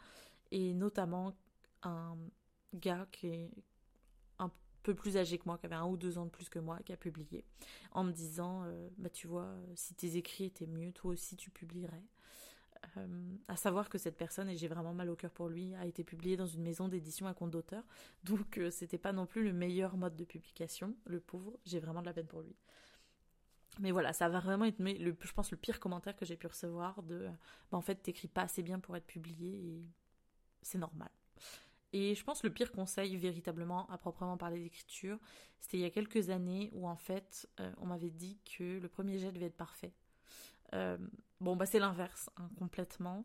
et 0.50 0.74
notamment 0.74 1.34
un 1.82 2.16
gars 2.74 3.06
qui 3.12 3.50
peu 4.84 4.94
plus 4.94 5.16
âgé 5.16 5.38
que 5.38 5.44
moi, 5.46 5.58
qui 5.58 5.66
avait 5.66 5.74
un 5.74 5.86
ou 5.86 5.96
deux 5.96 6.18
ans 6.18 6.26
de 6.26 6.30
plus 6.30 6.48
que 6.48 6.60
moi, 6.60 6.78
qui 6.84 6.92
a 6.92 6.96
publié, 6.96 7.44
en 7.90 8.04
me 8.04 8.12
disant, 8.12 8.62
euh, 8.64 8.88
bah 8.98 9.10
tu 9.10 9.26
vois, 9.26 9.48
si 9.74 9.94
tes 9.94 10.16
écrits 10.16 10.44
étaient 10.44 10.66
mieux, 10.66 10.92
toi 10.92 11.10
aussi 11.12 11.36
tu 11.36 11.50
publierais. 11.50 12.04
Euh, 12.98 13.36
à 13.48 13.56
savoir 13.56 13.88
que 13.88 13.96
cette 13.96 14.16
personne, 14.16 14.48
et 14.50 14.56
j'ai 14.56 14.68
vraiment 14.68 14.92
mal 14.92 15.08
au 15.08 15.16
cœur 15.16 15.30
pour 15.30 15.48
lui, 15.48 15.74
a 15.76 15.86
été 15.86 16.04
publiée 16.04 16.36
dans 16.36 16.46
une 16.46 16.62
maison 16.62 16.86
d'édition 16.86 17.26
à 17.26 17.32
compte 17.34 17.50
d'auteur. 17.50 17.82
Donc 18.24 18.58
euh, 18.58 18.70
c'était 18.70 18.98
pas 18.98 19.12
non 19.12 19.26
plus 19.26 19.42
le 19.42 19.54
meilleur 19.54 19.96
mode 19.96 20.16
de 20.16 20.24
publication, 20.24 20.94
le 21.06 21.18
pauvre, 21.18 21.58
j'ai 21.64 21.80
vraiment 21.80 22.02
de 22.02 22.06
la 22.06 22.12
peine 22.12 22.26
pour 22.26 22.42
lui. 22.42 22.54
Mais 23.80 23.90
voilà, 23.90 24.12
ça 24.12 24.28
va 24.28 24.38
vraiment 24.38 24.66
être, 24.66 24.78
le, 24.78 25.16
je 25.18 25.32
pense, 25.32 25.50
le 25.50 25.56
pire 25.56 25.80
commentaire 25.80 26.14
que 26.14 26.26
j'ai 26.26 26.36
pu 26.36 26.46
recevoir 26.46 27.02
de 27.02 27.26
bah, 27.72 27.78
en 27.78 27.80
fait, 27.80 27.96
t'écris 27.96 28.28
pas 28.28 28.42
assez 28.42 28.62
bien 28.62 28.78
pour 28.78 28.96
être 28.96 29.06
publié 29.06 29.48
et 29.48 29.84
c'est 30.62 30.78
normal. 30.78 31.10
Et 31.94 32.16
je 32.16 32.24
pense 32.24 32.42
le 32.42 32.50
pire 32.50 32.72
conseil, 32.72 33.16
véritablement, 33.16 33.88
à 33.88 33.98
proprement 33.98 34.36
parler 34.36 34.60
d'écriture, 34.60 35.16
c'était 35.60 35.76
il 35.76 35.80
y 35.80 35.84
a 35.84 35.90
quelques 35.90 36.28
années 36.28 36.68
où 36.72 36.88
en 36.88 36.96
fait, 36.96 37.48
euh, 37.60 37.72
on 37.78 37.86
m'avait 37.86 38.10
dit 38.10 38.40
que 38.44 38.80
le 38.80 38.88
premier 38.88 39.16
jet 39.16 39.30
devait 39.30 39.46
être 39.46 39.56
parfait. 39.56 39.94
Euh, 40.72 40.98
bon, 41.40 41.54
bah 41.54 41.66
c'est 41.66 41.78
l'inverse, 41.78 42.30
hein, 42.36 42.50
complètement. 42.58 43.24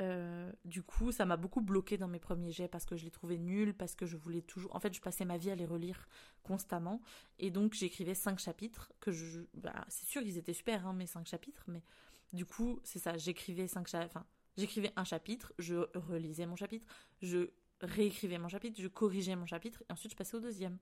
Euh, 0.00 0.50
du 0.64 0.82
coup, 0.82 1.12
ça 1.12 1.26
m'a 1.26 1.36
beaucoup 1.36 1.60
bloqué 1.60 1.96
dans 1.96 2.08
mes 2.08 2.18
premiers 2.18 2.50
jets 2.50 2.66
parce 2.66 2.86
que 2.86 2.96
je 2.96 3.04
les 3.04 3.12
trouvais 3.12 3.38
nuls, 3.38 3.72
parce 3.72 3.94
que 3.94 4.04
je 4.04 4.16
voulais 4.16 4.42
toujours. 4.42 4.74
En 4.74 4.80
fait, 4.80 4.92
je 4.92 5.00
passais 5.00 5.24
ma 5.24 5.38
vie 5.38 5.52
à 5.52 5.54
les 5.54 5.66
relire 5.66 6.08
constamment, 6.42 7.00
et 7.38 7.52
donc 7.52 7.74
j'écrivais 7.74 8.14
cinq 8.14 8.40
chapitres 8.40 8.92
que 8.98 9.12
je. 9.12 9.42
Bah, 9.54 9.84
c'est 9.86 10.06
sûr, 10.06 10.22
ils 10.22 10.38
étaient 10.38 10.54
super, 10.54 10.88
hein, 10.88 10.92
mes 10.92 11.06
cinq 11.06 11.24
chapitres, 11.28 11.62
mais 11.68 11.84
du 12.32 12.44
coup, 12.46 12.80
c'est 12.82 12.98
ça. 12.98 13.16
J'écrivais 13.16 13.68
cinq 13.68 13.86
chapitres. 13.86 14.10
Enfin, 14.16 14.26
j'écrivais 14.56 14.92
un 14.96 15.04
chapitre, 15.04 15.52
je 15.60 15.76
relisais 15.94 16.46
mon 16.46 16.56
chapitre, 16.56 16.84
je 17.22 17.50
réécrivais 17.80 18.38
mon 18.38 18.48
chapitre, 18.48 18.80
je 18.80 18.88
corrigeais 18.88 19.36
mon 19.36 19.46
chapitre, 19.46 19.82
et 19.88 19.92
ensuite 19.92 20.12
je 20.12 20.16
passais 20.16 20.36
au 20.36 20.40
deuxième. 20.40 20.78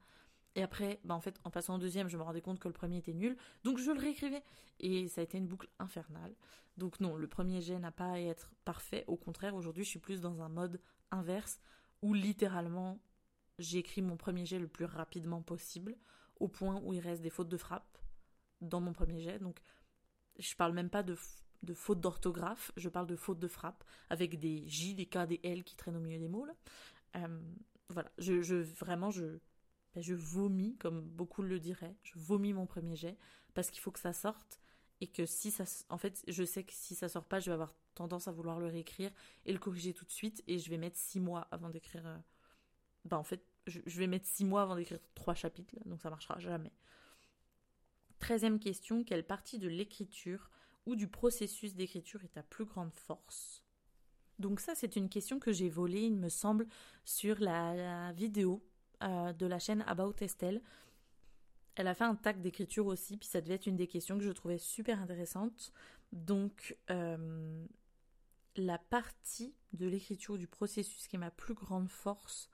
Et 0.55 0.63
après, 0.63 1.01
bah 1.05 1.15
en 1.15 1.21
fait, 1.21 1.39
en 1.45 1.51
passant 1.51 1.77
au 1.77 1.79
deuxième, 1.79 2.09
je 2.09 2.17
me 2.17 2.23
rendais 2.23 2.41
compte 2.41 2.59
que 2.59 2.69
le 2.69 2.73
premier 2.73 2.97
était 2.97 3.13
nul, 3.13 3.37
donc 3.63 3.79
je 3.79 3.91
le 3.91 4.01
réécrivais. 4.01 4.43
Et 4.81 5.07
ça 5.09 5.21
a 5.21 5.25
été 5.25 5.37
une 5.37 5.47
boucle 5.47 5.69
infernale. 5.79 6.35
Donc 6.79 6.99
non, 7.01 7.15
le 7.17 7.27
premier 7.27 7.61
jet 7.61 7.79
n'a 7.79 7.93
pas 7.93 8.13
à 8.13 8.19
être 8.19 8.51
parfait. 8.65 9.05
Au 9.07 9.17
contraire, 9.17 9.55
aujourd'hui, 9.55 9.85
je 9.85 9.91
suis 9.91 9.99
plus 9.99 10.23
dans 10.23 10.41
un 10.41 10.49
mode 10.49 10.81
inverse, 11.11 11.61
où 12.01 12.15
littéralement, 12.15 12.99
j'écris 13.59 14.01
mon 14.01 14.17
premier 14.17 14.47
jet 14.47 14.59
le 14.59 14.69
plus 14.69 14.87
rapidement 14.87 15.43
possible, 15.43 15.95
au 16.41 16.49
point 16.49 16.81
où 16.83 16.95
il 16.95 17.01
reste 17.01 17.21
des 17.21 17.31
fautes 17.31 17.49
de 17.51 17.57
frappe 17.59 17.99
dans 18.63 18.81
mon 18.81 18.95
premier 18.95 19.21
jet. 19.21 19.39
Donc, 19.39 19.61
je 20.39 20.55
parle 20.55 20.73
même 20.73 20.91
pas 20.91 21.03
de, 21.03 21.17
de 21.67 21.75
fautes 21.75 22.01
d'orthographe, 22.01 22.73
je 22.77 22.89
parle 22.89 23.07
de 23.07 23.17
fautes 23.17 23.39
de 23.39 23.49
frappe, 23.49 23.85
avec 24.09 24.39
des 24.39 24.67
J, 24.67 24.95
des 24.95 25.07
K, 25.07 25.27
des 25.27 25.41
L 25.43 25.65
qui 25.65 25.77
traînent 25.77 25.97
au 25.97 26.01
milieu 26.01 26.19
des 26.19 26.29
mots. 26.29 26.47
Euh, 27.17 27.41
voilà, 27.91 28.11
je, 28.19 28.55
vraiment, 28.55 29.11
je 29.11 29.39
ben, 29.95 30.03
je 30.03 30.15
vomis, 30.15 30.77
comme 30.77 31.03
beaucoup 31.03 31.43
le 31.43 31.59
diraient, 31.59 31.97
je 32.03 32.13
vomis 32.17 32.53
mon 32.53 32.67
premier 32.67 32.97
jet, 32.97 33.17
parce 33.55 33.71
qu'il 33.71 33.81
faut 33.81 33.91
que 33.91 34.01
ça 34.01 34.13
sorte, 34.13 34.61
et 35.01 35.07
que 35.07 35.27
si 35.27 35.51
ça... 35.51 35.65
En 35.89 35.99
fait, 35.99 36.23
je 36.29 36.45
sais 36.45 36.65
que 36.65 36.73
si 36.73 36.95
ça 36.95 37.09
sort 37.09 37.25
pas, 37.25 37.41
je 37.41 37.47
vais 37.47 37.55
avoir 37.55 37.75
tendance 37.95 38.29
à 38.29 38.33
vouloir 38.33 38.61
le 38.61 38.67
réécrire 38.67 39.11
et 39.45 39.53
le 39.53 39.59
corriger 39.59 39.93
tout 39.95 40.05
de 40.05 40.11
suite, 40.11 40.43
et 40.47 40.59
je 40.59 40.71
vais 40.71 40.79
mettre 40.79 40.97
six 40.97 41.21
mois 41.21 41.49
avant 41.51 41.71
d'écrire... 41.71 42.05
Ben, 43.05 43.17
en 43.17 43.25
fait, 43.25 43.43
je, 43.67 43.99
vais 43.99 44.07
mettre 44.07 44.27
six 44.27 44.45
mois 44.45 44.63
avant 44.63 44.77
d'écrire 44.77 44.99
trois 45.15 45.35
chapitres, 45.35 45.75
donc 45.87 46.01
ça 46.01 46.11
marchera 46.11 46.39
jamais. 46.39 46.73
Treizième 48.19 48.59
question, 48.59 49.05
quelle 49.05 49.27
partie 49.27 49.59
de 49.59 49.69
l'écriture 49.69 50.51
ou 50.87 50.97
du 50.97 51.09
processus 51.09 51.75
d'écriture 51.75 52.25
est 52.25 52.35
ta 52.35 52.43
plus 52.43 52.65
grande 52.65 52.95
force? 52.95 53.63
Donc 54.39 54.61
ça, 54.61 54.75
c'est 54.75 54.97
une 54.97 55.09
question 55.09 55.39
que 55.39 55.53
j'ai 55.53 55.69
volée, 55.69 56.03
il 56.03 56.17
me 56.17 56.29
semble, 56.29 56.67
sur 57.05 57.41
la 57.41 58.13
vidéo 58.13 58.63
euh, 59.03 59.33
de 59.33 59.47
la 59.47 59.59
chaîne 59.59 59.83
About 59.87 60.15
Estelle. 60.21 60.63
Elle 61.75 61.89
a 61.89 61.95
fait 61.95 62.05
un 62.05 62.15
tag 62.15 62.41
d'écriture 62.41 62.87
aussi, 62.87 63.17
puis 63.17 63.29
ça 63.29 63.41
devait 63.41 63.55
être 63.55 63.67
une 63.67 63.77
des 63.77 63.87
questions 63.87 64.17
que 64.17 64.25
je 64.25 64.33
trouvais 64.33 64.59
super 64.59 65.01
intéressante. 65.01 65.73
Donc, 66.13 66.77
euh, 66.91 67.67
la 68.57 68.79
partie 68.79 69.55
de 69.73 69.87
l'écriture 69.87 70.39
du 70.39 70.47
processus 70.47 71.07
qui 71.07 71.17
est 71.17 71.19
ma 71.19 71.31
plus 71.31 71.55
grande 71.55 71.89
force 71.89 72.49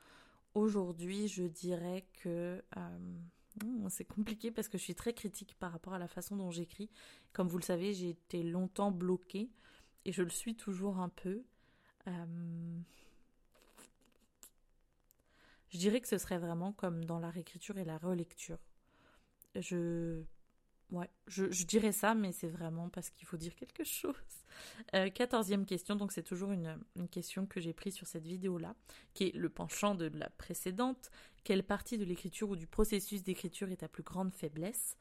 aujourd'hui, 0.54 1.28
je 1.28 1.44
dirais 1.44 2.06
que 2.22 2.62
euh, 2.76 3.18
c'est 3.88 4.04
compliqué 4.04 4.50
parce 4.50 4.68
que 4.68 4.78
je 4.78 4.82
suis 4.82 4.94
très 4.94 5.12
critique 5.12 5.54
par 5.58 5.72
rapport 5.72 5.94
à 5.94 5.98
la 5.98 6.08
façon 6.08 6.36
dont 6.36 6.50
j'écris. 6.50 6.90
Comme 7.32 7.48
vous 7.48 7.58
le 7.58 7.64
savez, 7.64 7.94
j'ai 7.94 8.10
été 8.10 8.42
longtemps 8.42 8.90
bloquée 8.90 9.50
et 10.04 10.12
je 10.12 10.22
le 10.22 10.30
suis 10.30 10.54
toujours 10.54 10.98
un 10.98 11.08
peu. 11.08 11.42
Je 15.72 15.78
dirais 15.78 16.00
que 16.00 16.08
ce 16.08 16.18
serait 16.18 16.38
vraiment 16.38 16.72
comme 16.72 17.04
dans 17.04 17.18
la 17.18 17.30
réécriture 17.30 17.78
et 17.78 17.84
la 17.84 17.98
relecture. 17.98 18.58
Je. 19.54 20.22
Ouais, 20.92 21.08
je, 21.26 21.64
dirais 21.64 21.90
ça, 21.90 22.14
mais 22.14 22.32
c'est 22.32 22.48
vraiment 22.48 22.90
parce 22.90 23.08
qu'il 23.08 23.26
faut 23.26 23.38
dire 23.38 23.54
quelque 23.54 23.82
chose. 23.82 24.14
Euh, 24.94 25.08
quatorzième 25.08 25.64
question, 25.64 25.96
donc 25.96 26.12
c'est 26.12 26.22
toujours 26.22 26.52
une, 26.52 26.76
question 27.10 27.46
que 27.46 27.62
j'ai 27.62 27.72
prise 27.72 27.94
sur 27.94 28.06
cette 28.06 28.26
vidéo-là, 28.26 28.76
qui 29.14 29.24
est 29.24 29.34
le 29.34 29.48
penchant 29.48 29.94
de 29.94 30.10
la 30.14 30.28
précédente. 30.28 31.10
Quelle 31.44 31.64
partie 31.64 31.96
de 31.96 32.04
l'écriture 32.04 32.50
ou 32.50 32.56
du 32.56 32.66
processus 32.66 33.22
d'écriture 33.22 33.70
est 33.70 33.78
ta 33.78 33.88
plus 33.88 34.02
grande 34.02 34.34
faiblesse? 34.34 34.98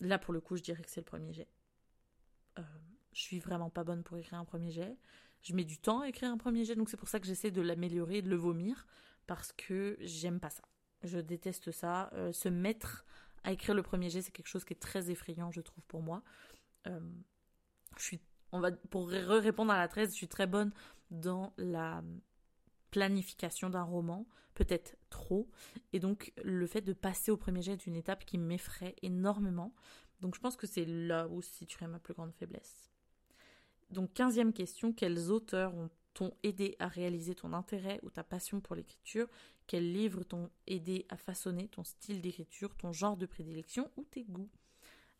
Là, 0.00 0.18
pour 0.18 0.32
le 0.32 0.40
coup, 0.40 0.56
je 0.56 0.62
dirais 0.62 0.82
que 0.82 0.90
c'est 0.90 1.02
le 1.02 1.04
premier 1.04 1.34
jet. 1.34 1.48
Euh, 2.58 2.62
je 3.12 3.20
suis 3.20 3.38
vraiment 3.38 3.68
pas 3.68 3.84
bonne 3.84 4.02
pour 4.02 4.16
écrire 4.16 4.38
un 4.38 4.46
premier 4.46 4.70
jet. 4.70 4.96
Je 5.42 5.54
mets 5.54 5.64
du 5.64 5.76
temps 5.76 6.00
à 6.00 6.08
écrire 6.08 6.30
un 6.30 6.38
premier 6.38 6.64
jet, 6.64 6.74
donc 6.74 6.88
c'est 6.88 6.96
pour 6.96 7.08
ça 7.08 7.20
que 7.20 7.26
j'essaie 7.26 7.50
de 7.50 7.60
l'améliorer 7.60 8.22
de 8.22 8.30
le 8.30 8.36
vomir 8.36 8.86
parce 9.26 9.52
que 9.52 9.98
j'aime 10.00 10.40
pas 10.40 10.50
ça. 10.50 10.62
Je 11.02 11.18
déteste 11.18 11.70
ça. 11.70 12.08
Euh, 12.14 12.32
se 12.32 12.48
mettre 12.48 13.04
à 13.44 13.52
écrire 13.52 13.74
le 13.74 13.82
premier 13.82 14.10
jet, 14.10 14.22
c'est 14.22 14.32
quelque 14.32 14.48
chose 14.48 14.64
qui 14.64 14.72
est 14.72 14.80
très 14.80 15.10
effrayant, 15.10 15.50
je 15.50 15.60
trouve, 15.60 15.84
pour 15.86 16.02
moi. 16.02 16.22
Euh, 16.86 17.00
je 17.96 18.02
suis, 18.02 18.20
on 18.52 18.60
va, 18.60 18.72
pour 18.72 19.08
répondre 19.08 19.72
à 19.72 19.78
la 19.78 19.88
13, 19.88 20.10
je 20.10 20.14
suis 20.14 20.28
très 20.28 20.46
bonne 20.46 20.72
dans 21.10 21.52
la 21.56 22.02
planification 22.90 23.70
d'un 23.70 23.82
roman, 23.82 24.26
peut-être 24.54 24.96
trop. 25.10 25.50
Et 25.92 25.98
donc, 25.98 26.32
le 26.42 26.66
fait 26.66 26.82
de 26.82 26.92
passer 26.92 27.30
au 27.30 27.36
premier 27.36 27.62
jet 27.62 27.72
est 27.72 27.86
une 27.86 27.96
étape 27.96 28.24
qui 28.24 28.38
m'effraie 28.38 28.94
énormément. 29.02 29.74
Donc, 30.20 30.34
je 30.34 30.40
pense 30.40 30.56
que 30.56 30.66
c'est 30.66 30.84
là 30.84 31.26
où 31.28 31.42
se 31.42 31.50
situerait 31.50 31.88
ma 31.88 31.98
plus 31.98 32.14
grande 32.14 32.32
faiblesse. 32.32 32.90
Donc, 33.90 34.14
quinzième 34.14 34.52
question, 34.52 34.92
quels 34.92 35.30
auteurs 35.30 35.74
ont 35.74 35.90
t'ont 36.14 36.32
aidé 36.42 36.76
à 36.78 36.88
réaliser 36.88 37.34
ton 37.34 37.52
intérêt 37.52 38.00
ou 38.02 38.10
ta 38.10 38.22
passion 38.24 38.60
pour 38.60 38.76
l'écriture 38.76 39.28
Quels 39.66 39.92
livres 39.92 40.24
t'ont 40.24 40.50
aidé 40.66 41.06
à 41.08 41.16
façonner 41.16 41.68
ton 41.68 41.84
style 41.84 42.20
d'écriture, 42.20 42.76
ton 42.76 42.92
genre 42.92 43.16
de 43.16 43.26
prédilection 43.26 43.90
ou 43.96 44.04
tes 44.04 44.24
goûts 44.24 44.50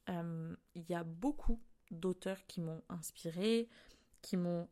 euh, 0.09 0.55
Il 0.75 0.89
y 0.89 0.95
a 0.95 1.05
beaucoup 1.05 1.61
d'auteurs 1.91 2.47
qui 2.47 2.61
m'ont 2.61 2.83
inspiré, 2.89 3.69
qui 4.21 4.37
m'ont 4.37 4.69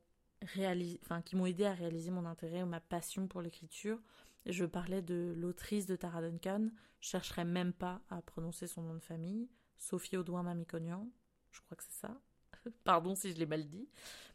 enfin, 1.02 1.22
qui 1.22 1.36
m'ont 1.36 1.46
aidé 1.46 1.64
à 1.64 1.74
réaliser 1.74 2.10
mon 2.10 2.24
intérêt 2.26 2.62
ou 2.62 2.66
ma 2.66 2.80
passion 2.80 3.26
pour 3.26 3.42
l'écriture. 3.42 4.00
Je 4.46 4.64
parlais 4.64 5.02
de 5.02 5.34
l'autrice 5.36 5.86
de 5.86 5.96
Tara 5.96 6.22
Duncan, 6.22 6.70
je 7.00 7.08
chercherai 7.08 7.44
même 7.44 7.72
pas 7.74 8.00
à 8.08 8.22
prononcer 8.22 8.66
son 8.66 8.82
nom 8.82 8.94
de 8.94 9.02
famille, 9.02 9.48
Sophie 9.76 10.16
Audouin 10.16 10.42
Mamicognan, 10.42 11.10
je 11.50 11.60
crois 11.60 11.76
que 11.76 11.82
c'est 11.82 12.06
ça. 12.06 12.18
Pardon 12.84 13.14
si 13.14 13.32
je 13.32 13.36
l'ai 13.38 13.46
mal 13.46 13.68
dit, 13.68 13.86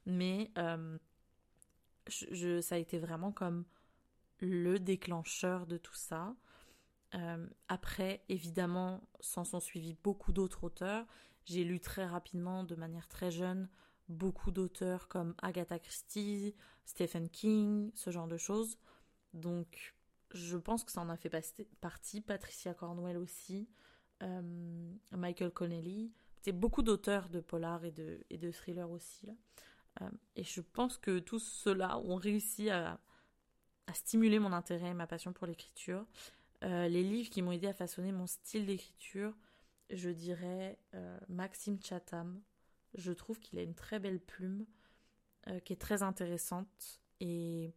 mais 0.06 0.52
euh, 0.60 0.98
ça 2.08 2.76
a 2.76 2.78
été 2.78 2.98
vraiment 3.00 3.32
comme 3.32 3.66
le 4.40 4.80
déclencheur 4.80 5.66
de 5.66 5.78
tout 5.78 5.96
ça. 5.96 6.36
Euh, 7.14 7.48
après, 7.68 8.24
évidemment, 8.30 9.02
s'en 9.20 9.44
sont 9.44 9.60
suivis 9.60 9.96
beaucoup 10.04 10.34
d'autres 10.34 10.64
auteurs. 10.64 11.06
J'ai 11.46 11.64
lu 11.64 11.80
très 11.80 12.06
rapidement, 12.06 12.64
de 12.64 12.76
manière 12.76 13.08
très 13.08 13.32
jeune, 13.32 13.70
beaucoup 14.10 14.52
d'auteurs 14.52 15.08
comme 15.08 15.36
Agatha 15.42 15.80
Christie, 15.80 16.56
Stephen 16.86 17.30
King, 17.30 17.92
ce 17.94 18.10
genre 18.10 18.28
de 18.28 18.38
choses. 18.38 18.78
Donc, 19.34 19.96
je 20.34 20.58
pense 20.58 20.84
que 20.84 20.92
ça 20.92 21.02
en 21.02 21.10
a 21.10 21.18
fait 21.18 21.32
partie. 21.80 22.22
Patricia 22.22 22.74
Cornwell 22.74 23.18
aussi, 23.18 23.70
euh, 24.24 24.92
Michael 25.12 25.52
Connelly. 25.52 26.12
C'est 26.42 26.52
beaucoup 26.52 26.82
d'auteurs 26.82 27.30
de 27.30 27.40
polar 27.40 27.86
et 27.86 27.92
de, 27.92 28.24
et 28.30 28.38
de 28.38 28.52
thrillers 28.52 28.90
aussi. 28.90 29.26
Là. 29.28 29.34
Euh, 30.02 30.10
et 30.36 30.44
je 30.44 30.62
pense 30.62 30.98
que 30.98 31.20
tous 31.20 31.40
ceux-là 31.40 31.98
ont 32.00 32.16
réussi 32.16 32.70
à, 32.70 33.00
stimuler 33.94 34.40
mon 34.40 34.52
intérêt 34.52 34.90
et 34.90 34.94
ma 34.94 35.08
passion 35.08 35.32
pour 35.32 35.48
l'écriture. 35.48 36.06
Euh, 36.64 36.88
les 36.88 37.04
livres 37.04 37.30
qui 37.30 37.42
m'ont 37.42 37.52
aidé 37.52 37.68
à 37.68 37.74
façonner 37.74 38.12
mon 38.12 38.26
style 38.26 38.66
d'écriture, 38.66 39.34
je 39.92 40.10
dirais 40.10 40.80
euh, 40.96 41.18
Maxime 41.30 41.78
Chatham. 41.82 42.42
Je 42.96 43.12
trouve 43.12 43.40
qu'il 43.40 43.60
a 43.60 43.62
une 43.62 43.76
très 43.76 44.00
belle 44.00 44.20
plume, 44.20 44.66
qui 45.64 45.74
est 45.74 45.80
très 45.80 46.02
intéressante 46.02 47.00
et, 47.20 47.72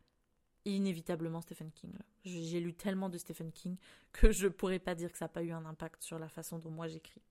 inévitablement 0.64 1.40
Stephen 1.40 1.70
King. 1.70 1.92
J'ai 2.24 2.60
lu 2.60 2.74
tellement 2.74 3.08
de 3.08 3.18
Stephen 3.18 3.52
King 3.52 3.76
que 4.12 4.32
je 4.32 4.48
pourrais 4.48 4.78
pas 4.78 4.94
dire 4.94 5.12
que 5.12 5.18
ça 5.18 5.26
n'a 5.26 5.30
pas 5.30 5.42
eu 5.42 5.52
un 5.52 5.64
impact 5.64 6.02
sur 6.02 6.18
la 6.18 6.28
façon 6.28 6.58
dont 6.58 6.70
moi 6.70 6.88
j'écris. 6.88 7.22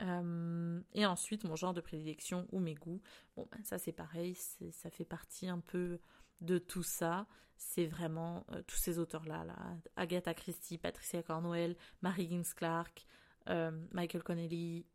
Euh, 0.00 0.80
et 0.92 1.06
ensuite, 1.06 1.44
mon 1.44 1.56
genre 1.56 1.74
de 1.74 1.80
prédilection 1.80 2.46
ou 2.52 2.58
mes 2.58 2.74
goûts. 2.74 3.00
Bon, 3.36 3.46
ben, 3.50 3.62
ça 3.62 3.78
c'est 3.78 3.92
pareil, 3.92 4.34
ça 4.34 4.90
fait 4.90 5.04
partie 5.04 5.48
un 5.48 5.60
peu 5.60 6.00
de 6.40 6.58
tout 6.58 6.82
ça. 6.82 7.26
C'est 7.56 7.86
vraiment 7.86 8.44
euh, 8.50 8.62
tous 8.66 8.76
ces 8.76 8.98
auteurs-là, 8.98 9.44
là. 9.44 9.56
Agatha 9.96 10.34
Christie, 10.34 10.78
Patricia 10.78 11.22
Cornwell, 11.22 11.76
Mary 12.02 12.24
Higgins 12.24 12.52
Clark, 12.56 13.06
euh, 13.48 13.70
Michael 13.92 14.24
Connelly, 14.24 14.86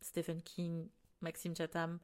Stephen 0.00 0.42
King, 0.42 0.88
Maxime 1.20 1.54
Chatham, 1.54 1.98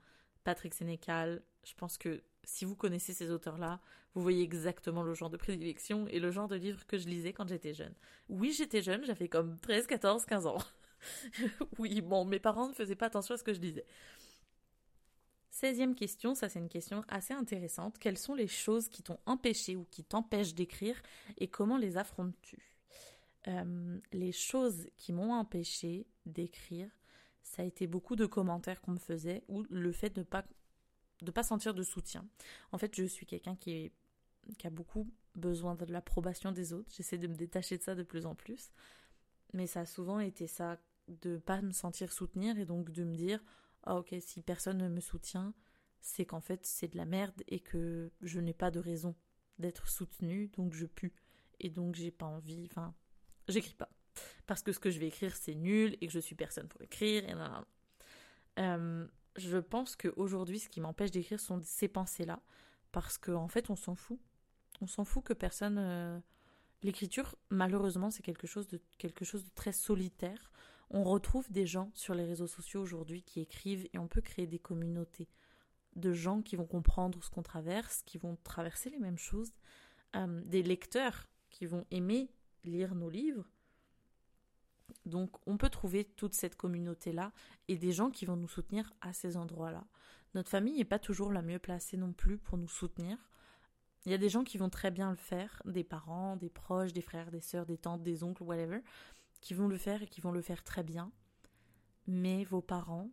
Patrick 0.44 0.74
Sénécal. 0.74 1.42
Je 1.64 1.74
pense 1.74 1.96
que 1.96 2.22
si 2.44 2.64
vous 2.64 2.76
connaissez 2.76 3.12
ces 3.14 3.30
auteurs-là, 3.30 3.80
vous 4.14 4.22
voyez 4.22 4.42
exactement 4.42 5.02
le 5.02 5.14
genre 5.14 5.30
de 5.30 5.36
prédilection 5.36 6.06
et 6.08 6.18
le 6.18 6.30
genre 6.30 6.48
de 6.48 6.56
livre 6.56 6.86
que 6.86 6.98
je 6.98 7.08
lisais 7.08 7.32
quand 7.32 7.48
j'étais 7.48 7.72
jeune. 7.72 7.94
Oui, 8.28 8.52
j'étais 8.52 8.82
jeune, 8.82 9.04
j'avais 9.04 9.28
comme 9.28 9.58
13, 9.60 9.86
14, 9.86 10.26
15 10.26 10.46
ans. 10.46 10.58
oui, 11.78 12.00
bon, 12.00 12.24
mes 12.24 12.38
parents 12.38 12.68
ne 12.68 12.74
faisaient 12.74 12.96
pas 12.96 13.06
attention 13.06 13.34
à 13.34 13.38
ce 13.38 13.44
que 13.44 13.52
je 13.52 13.60
lisais. 13.60 13.84
16 15.50 15.94
question, 15.94 16.34
ça 16.34 16.48
c'est 16.48 16.58
une 16.58 16.68
question 16.68 17.04
assez 17.08 17.34
intéressante. 17.34 17.98
Quelles 17.98 18.18
sont 18.18 18.34
les 18.34 18.48
choses 18.48 18.88
qui 18.88 19.02
t'ont 19.02 19.18
empêché 19.26 19.76
ou 19.76 19.86
qui 19.90 20.02
t'empêchent 20.02 20.54
d'écrire 20.54 21.00
et 21.38 21.46
comment 21.46 21.76
les 21.76 21.96
affrontes-tu? 21.98 22.58
Euh, 23.48 23.98
Les 24.12 24.32
choses 24.32 24.88
qui 24.96 25.12
m'ont 25.12 25.34
empêché 25.34 26.06
d'écrire, 26.24 26.88
ça 27.42 27.62
a 27.62 27.64
été 27.64 27.86
beaucoup 27.86 28.16
de 28.16 28.26
commentaires 28.26 28.80
qu'on 28.80 28.92
me 28.92 28.98
faisait 28.98 29.44
ou 29.48 29.62
le 29.68 29.92
fait 29.92 30.10
de 30.10 30.20
ne 30.20 30.24
pas, 30.24 30.44
de 31.20 31.30
pas 31.30 31.42
sentir 31.42 31.74
de 31.74 31.82
soutien. 31.82 32.26
En 32.72 32.78
fait, 32.78 32.96
je 32.96 33.04
suis 33.04 33.26
quelqu'un 33.26 33.54
qui 33.54 33.92
a 34.64 34.70
beaucoup 34.70 35.06
besoin 35.34 35.74
de 35.74 35.84
l'approbation 35.84 36.52
des 36.52 36.72
autres. 36.72 36.90
J'essaie 36.96 37.18
de 37.18 37.26
me 37.26 37.34
détacher 37.34 37.76
de 37.78 37.82
ça 37.82 37.94
de 37.94 38.02
plus 38.02 38.26
en 38.26 38.34
plus. 38.34 38.70
Mais 39.52 39.66
ça 39.66 39.80
a 39.80 39.86
souvent 39.86 40.18
été 40.20 40.46
ça, 40.46 40.78
de 41.08 41.38
pas 41.38 41.60
me 41.62 41.72
sentir 41.72 42.12
soutenir 42.12 42.58
et 42.58 42.64
donc 42.64 42.90
de 42.90 43.04
me 43.04 43.14
dire 43.14 43.42
ah 43.84 43.96
ok, 43.96 44.14
si 44.20 44.42
personne 44.42 44.78
ne 44.78 44.88
me 44.88 45.00
soutient, 45.00 45.54
c'est 46.00 46.24
qu'en 46.24 46.40
fait 46.40 46.64
c'est 46.64 46.88
de 46.88 46.96
la 46.96 47.04
merde 47.04 47.42
et 47.48 47.60
que 47.60 48.10
je 48.20 48.40
n'ai 48.40 48.54
pas 48.54 48.70
de 48.70 48.78
raison 48.78 49.14
d'être 49.58 49.88
soutenue, 49.88 50.48
donc 50.48 50.74
je 50.74 50.86
pue. 50.86 51.14
Et 51.60 51.70
donc 51.70 51.94
j'ai 51.94 52.10
pas 52.10 52.26
envie, 52.26 52.66
enfin, 52.70 52.94
j'écris 53.48 53.74
pas. 53.74 53.90
Parce 54.46 54.62
que 54.62 54.72
ce 54.72 54.78
que 54.78 54.90
je 54.90 54.98
vais 54.98 55.08
écrire 55.08 55.34
c'est 55.34 55.54
nul 55.54 55.96
et 56.00 56.06
que 56.06 56.12
je 56.12 56.20
suis 56.20 56.34
personne 56.34 56.68
pour 56.68 56.82
écrire. 56.82 57.28
Et 57.28 57.34
euh, 58.58 59.06
je 59.36 59.58
pense 59.58 59.96
qu'aujourd'hui 59.96 60.58
ce 60.58 60.68
qui 60.68 60.80
m'empêche 60.80 61.10
d'écrire 61.10 61.40
sont 61.40 61.60
ces 61.62 61.88
pensées-là. 61.88 62.40
Parce 62.92 63.18
qu'en 63.18 63.44
en 63.44 63.48
fait 63.48 63.70
on 63.70 63.76
s'en 63.76 63.94
fout. 63.94 64.20
On 64.80 64.86
s'en 64.86 65.04
fout 65.04 65.24
que 65.24 65.32
personne. 65.32 65.78
Euh, 65.78 66.18
l'écriture, 66.82 67.36
malheureusement, 67.50 68.10
c'est 68.10 68.22
quelque 68.22 68.46
chose 68.46 68.66
de 68.66 68.80
quelque 68.98 69.24
chose 69.24 69.44
de 69.44 69.50
très 69.54 69.72
solitaire 69.72 70.52
on 70.92 71.04
retrouve 71.04 71.50
des 71.50 71.66
gens 71.66 71.90
sur 71.94 72.14
les 72.14 72.24
réseaux 72.24 72.46
sociaux 72.46 72.80
aujourd'hui 72.80 73.22
qui 73.22 73.40
écrivent 73.40 73.88
et 73.92 73.98
on 73.98 74.08
peut 74.08 74.20
créer 74.20 74.46
des 74.46 74.58
communautés 74.58 75.28
de 75.96 76.12
gens 76.12 76.42
qui 76.42 76.56
vont 76.56 76.66
comprendre 76.66 77.22
ce 77.22 77.30
qu'on 77.30 77.42
traverse, 77.42 78.02
qui 78.04 78.18
vont 78.18 78.36
traverser 78.44 78.90
les 78.90 78.98
mêmes 78.98 79.18
choses, 79.18 79.52
euh, 80.16 80.42
des 80.44 80.62
lecteurs 80.62 81.28
qui 81.50 81.66
vont 81.66 81.86
aimer 81.90 82.30
lire 82.64 82.94
nos 82.94 83.10
livres. 83.10 83.44
Donc 85.06 85.36
on 85.46 85.56
peut 85.56 85.70
trouver 85.70 86.04
toute 86.04 86.34
cette 86.34 86.56
communauté-là 86.56 87.32
et 87.68 87.76
des 87.76 87.92
gens 87.92 88.10
qui 88.10 88.26
vont 88.26 88.36
nous 88.36 88.48
soutenir 88.48 88.92
à 89.00 89.12
ces 89.12 89.36
endroits-là. 89.36 89.84
Notre 90.34 90.50
famille 90.50 90.76
n'est 90.76 90.84
pas 90.84 90.98
toujours 90.98 91.32
la 91.32 91.42
mieux 91.42 91.58
placée 91.58 91.96
non 91.96 92.12
plus 92.12 92.38
pour 92.38 92.58
nous 92.58 92.68
soutenir. 92.68 93.18
Il 94.04 94.10
y 94.10 94.14
a 94.14 94.18
des 94.18 94.28
gens 94.28 94.44
qui 94.44 94.58
vont 94.58 94.70
très 94.70 94.90
bien 94.90 95.10
le 95.10 95.16
faire, 95.16 95.62
des 95.64 95.84
parents, 95.84 96.36
des 96.36 96.50
proches, 96.50 96.92
des 96.92 97.02
frères, 97.02 97.30
des 97.30 97.40
sœurs, 97.40 97.66
des 97.66 97.78
tantes, 97.78 98.02
des 98.02 98.24
oncles, 98.24 98.42
whatever 98.42 98.82
qui 99.42 99.52
vont 99.52 99.68
le 99.68 99.76
faire 99.76 100.02
et 100.02 100.06
qui 100.06 100.22
vont 100.22 100.32
le 100.32 100.40
faire 100.40 100.64
très 100.64 100.82
bien, 100.82 101.12
mais 102.06 102.44
vos 102.44 102.62
parents 102.62 103.10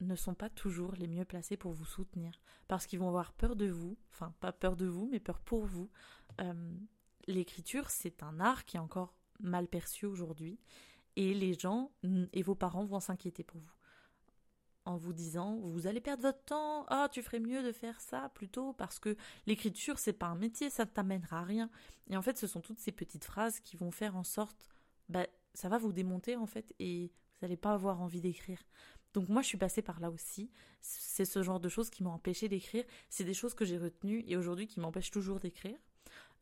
ne 0.00 0.16
sont 0.16 0.34
pas 0.34 0.48
toujours 0.48 0.94
les 0.94 1.08
mieux 1.08 1.26
placés 1.26 1.58
pour 1.58 1.72
vous 1.72 1.84
soutenir, 1.84 2.40
parce 2.68 2.86
qu'ils 2.86 3.00
vont 3.00 3.08
avoir 3.08 3.34
peur 3.34 3.56
de 3.56 3.68
vous, 3.68 3.98
enfin 4.12 4.32
pas 4.40 4.52
peur 4.52 4.76
de 4.76 4.86
vous, 4.86 5.08
mais 5.10 5.20
peur 5.20 5.40
pour 5.40 5.66
vous. 5.66 5.90
Euh, 6.40 6.72
l'écriture, 7.26 7.90
c'est 7.90 8.22
un 8.22 8.40
art 8.40 8.64
qui 8.64 8.78
est 8.78 8.80
encore 8.80 9.14
mal 9.40 9.68
perçu 9.68 10.06
aujourd'hui, 10.06 10.58
et 11.16 11.34
les 11.34 11.52
gens 11.54 11.90
et 12.32 12.42
vos 12.42 12.54
parents 12.54 12.84
vont 12.84 13.00
s'inquiéter 13.00 13.44
pour 13.44 13.60
vous. 13.60 13.74
En 14.86 14.96
vous 14.96 15.12
disant 15.12 15.56
vous 15.56 15.86
allez 15.86 16.00
perdre 16.00 16.22
votre 16.22 16.42
temps. 16.44 16.86
Ah 16.88 17.08
tu 17.12 17.22
ferais 17.22 17.40
mieux 17.40 17.62
de 17.62 17.72
faire 17.72 18.00
ça 18.00 18.30
plutôt 18.30 18.72
parce 18.72 18.98
que 18.98 19.14
l'écriture 19.46 19.98
c'est 19.98 20.14
pas 20.14 20.26
un 20.26 20.36
métier 20.36 20.70
ça 20.70 20.86
ne 20.86 20.90
t'amènera 20.90 21.40
à 21.40 21.44
rien. 21.44 21.70
Et 22.08 22.16
en 22.16 22.22
fait 22.22 22.38
ce 22.38 22.46
sont 22.46 22.60
toutes 22.60 22.78
ces 22.78 22.90
petites 22.90 23.24
phrases 23.24 23.60
qui 23.60 23.76
vont 23.76 23.90
faire 23.90 24.16
en 24.16 24.24
sorte 24.24 24.70
bah, 25.10 25.26
ça 25.54 25.68
va 25.68 25.78
vous 25.78 25.92
démonter 25.92 26.36
en 26.36 26.46
fait 26.46 26.74
et 26.78 27.06
vous 27.06 27.46
n'allez 27.46 27.56
pas 27.56 27.72
avoir 27.72 28.00
envie 28.00 28.20
d'écrire. 28.20 28.62
Donc 29.12 29.28
moi 29.28 29.42
je 29.42 29.48
suis 29.48 29.58
passée 29.58 29.82
par 29.82 30.00
là 30.00 30.10
aussi. 30.10 30.50
C'est 30.80 31.24
ce 31.24 31.42
genre 31.42 31.60
de 31.60 31.68
choses 31.68 31.90
qui 31.90 32.02
m'ont 32.02 32.12
empêché 32.12 32.48
d'écrire. 32.48 32.84
C'est 33.08 33.24
des 33.24 33.34
choses 33.34 33.54
que 33.54 33.64
j'ai 33.64 33.78
retenues 33.78 34.24
et 34.26 34.36
aujourd'hui 34.36 34.66
qui 34.66 34.80
m'empêchent 34.80 35.10
toujours 35.10 35.40
d'écrire. 35.40 35.78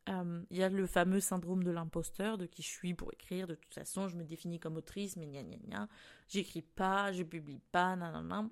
Euh, 0.07 0.43
il 0.49 0.57
y 0.57 0.63
a 0.63 0.69
le 0.69 0.87
fameux 0.87 1.19
syndrome 1.19 1.63
de 1.63 1.71
l'imposteur, 1.71 2.37
de 2.37 2.45
qui 2.45 2.61
je 2.61 2.67
suis 2.67 2.93
pour 2.93 3.11
écrire. 3.13 3.47
De 3.47 3.55
toute 3.55 3.73
façon, 3.73 4.07
je 4.07 4.15
me 4.15 4.23
définis 4.23 4.59
comme 4.59 4.77
autrice, 4.77 5.17
mais 5.17 5.27
gna 5.27 5.43
gna 5.43 5.57
gna. 5.57 5.89
J'écris 6.27 6.61
pas, 6.61 7.11
je 7.11 7.23
publie 7.23 7.61
pas, 7.71 7.95
nanana. 7.95 8.49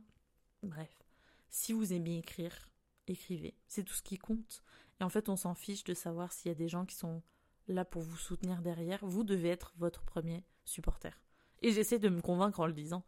Bref, 0.62 1.04
si 1.50 1.74
vous 1.74 1.94
aimez 1.94 2.20
écrire, 2.20 2.70
écrivez. 3.08 3.56
C'est 3.68 3.84
tout 3.84 3.94
ce 3.94 4.04
qui 4.04 4.18
compte. 4.18 4.64
Et 5.00 5.04
en 5.04 5.10
fait, 5.10 5.30
on 5.30 5.36
s'en 5.36 5.54
fiche 5.54 5.84
de 5.84 5.94
savoir 5.94 6.32
s'il 6.32 6.50
y 6.50 6.56
a 6.56 6.58
des 6.58 6.68
gens 6.68 6.86
qui 6.86 6.96
sont 6.96 7.24
là 7.68 7.86
pour 7.86 8.02
vous 8.02 8.18
soutenir 8.18 8.62
derrière. 8.62 9.00
Vous 9.04 9.24
devez 9.24 9.50
être 9.50 9.74
votre 9.78 10.04
premier 10.04 10.44
supporter. 10.68 11.20
Et 11.62 11.72
j'essaie 11.72 12.00
de 12.00 12.10
me 12.10 12.22
convaincre 12.22 12.60
en 12.60 12.68
le 12.68 12.74
disant. 12.74 13.04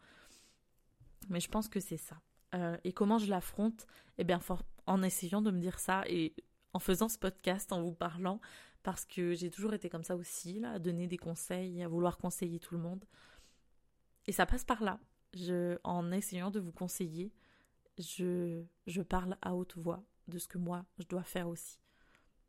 Mais 1.29 1.39
je 1.39 1.49
pense 1.49 1.67
que 1.69 1.79
c'est 1.79 1.97
ça. 1.97 2.19
Euh, 2.55 2.77
et 2.83 2.93
comment 2.93 3.19
je 3.19 3.29
l'affronte? 3.29 3.85
Eh 4.17 4.23
bien, 4.23 4.39
en 4.87 5.03
essayant 5.03 5.41
de 5.41 5.51
me 5.51 5.59
dire 5.59 5.79
ça 5.79 6.03
et 6.07 6.33
en 6.73 6.79
faisant 6.79 7.09
ce 7.09 7.17
podcast, 7.17 7.71
en 7.71 7.81
vous 7.81 7.93
parlant, 7.93 8.39
parce 8.83 9.05
que 9.05 9.33
j'ai 9.33 9.51
toujours 9.51 9.73
été 9.73 9.89
comme 9.89 10.03
ça 10.03 10.15
aussi, 10.15 10.59
là, 10.59 10.71
à 10.73 10.79
donner 10.79 11.07
des 11.07 11.17
conseils, 11.17 11.83
à 11.83 11.87
vouloir 11.87 12.17
conseiller 12.17 12.59
tout 12.59 12.75
le 12.75 12.81
monde. 12.81 13.05
Et 14.25 14.31
ça 14.31 14.45
passe 14.45 14.63
par 14.63 14.83
là. 14.83 14.99
Je, 15.33 15.77
en 15.83 16.11
essayant 16.11 16.49
de 16.49 16.59
vous 16.59 16.71
conseiller, 16.71 17.33
je, 17.97 18.63
je 18.87 19.01
parle 19.01 19.37
à 19.41 19.53
haute 19.55 19.77
voix 19.77 20.03
de 20.27 20.39
ce 20.39 20.47
que 20.47 20.57
moi, 20.57 20.85
je 20.97 21.05
dois 21.05 21.23
faire 21.23 21.47
aussi. 21.47 21.79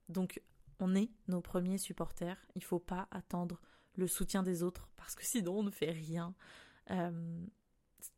Donc, 0.08 0.40
on 0.78 0.94
est 0.94 1.10
nos 1.28 1.40
premiers 1.40 1.78
supporters. 1.78 2.38
Il 2.54 2.60
ne 2.60 2.64
faut 2.64 2.78
pas 2.78 3.08
attendre 3.10 3.60
le 3.94 4.06
soutien 4.06 4.42
des 4.42 4.62
autres 4.62 4.88
parce 4.96 5.14
que 5.14 5.24
sinon 5.24 5.58
on 5.58 5.62
ne 5.62 5.70
fait 5.70 5.90
rien. 5.90 6.34
Euh, 6.90 7.46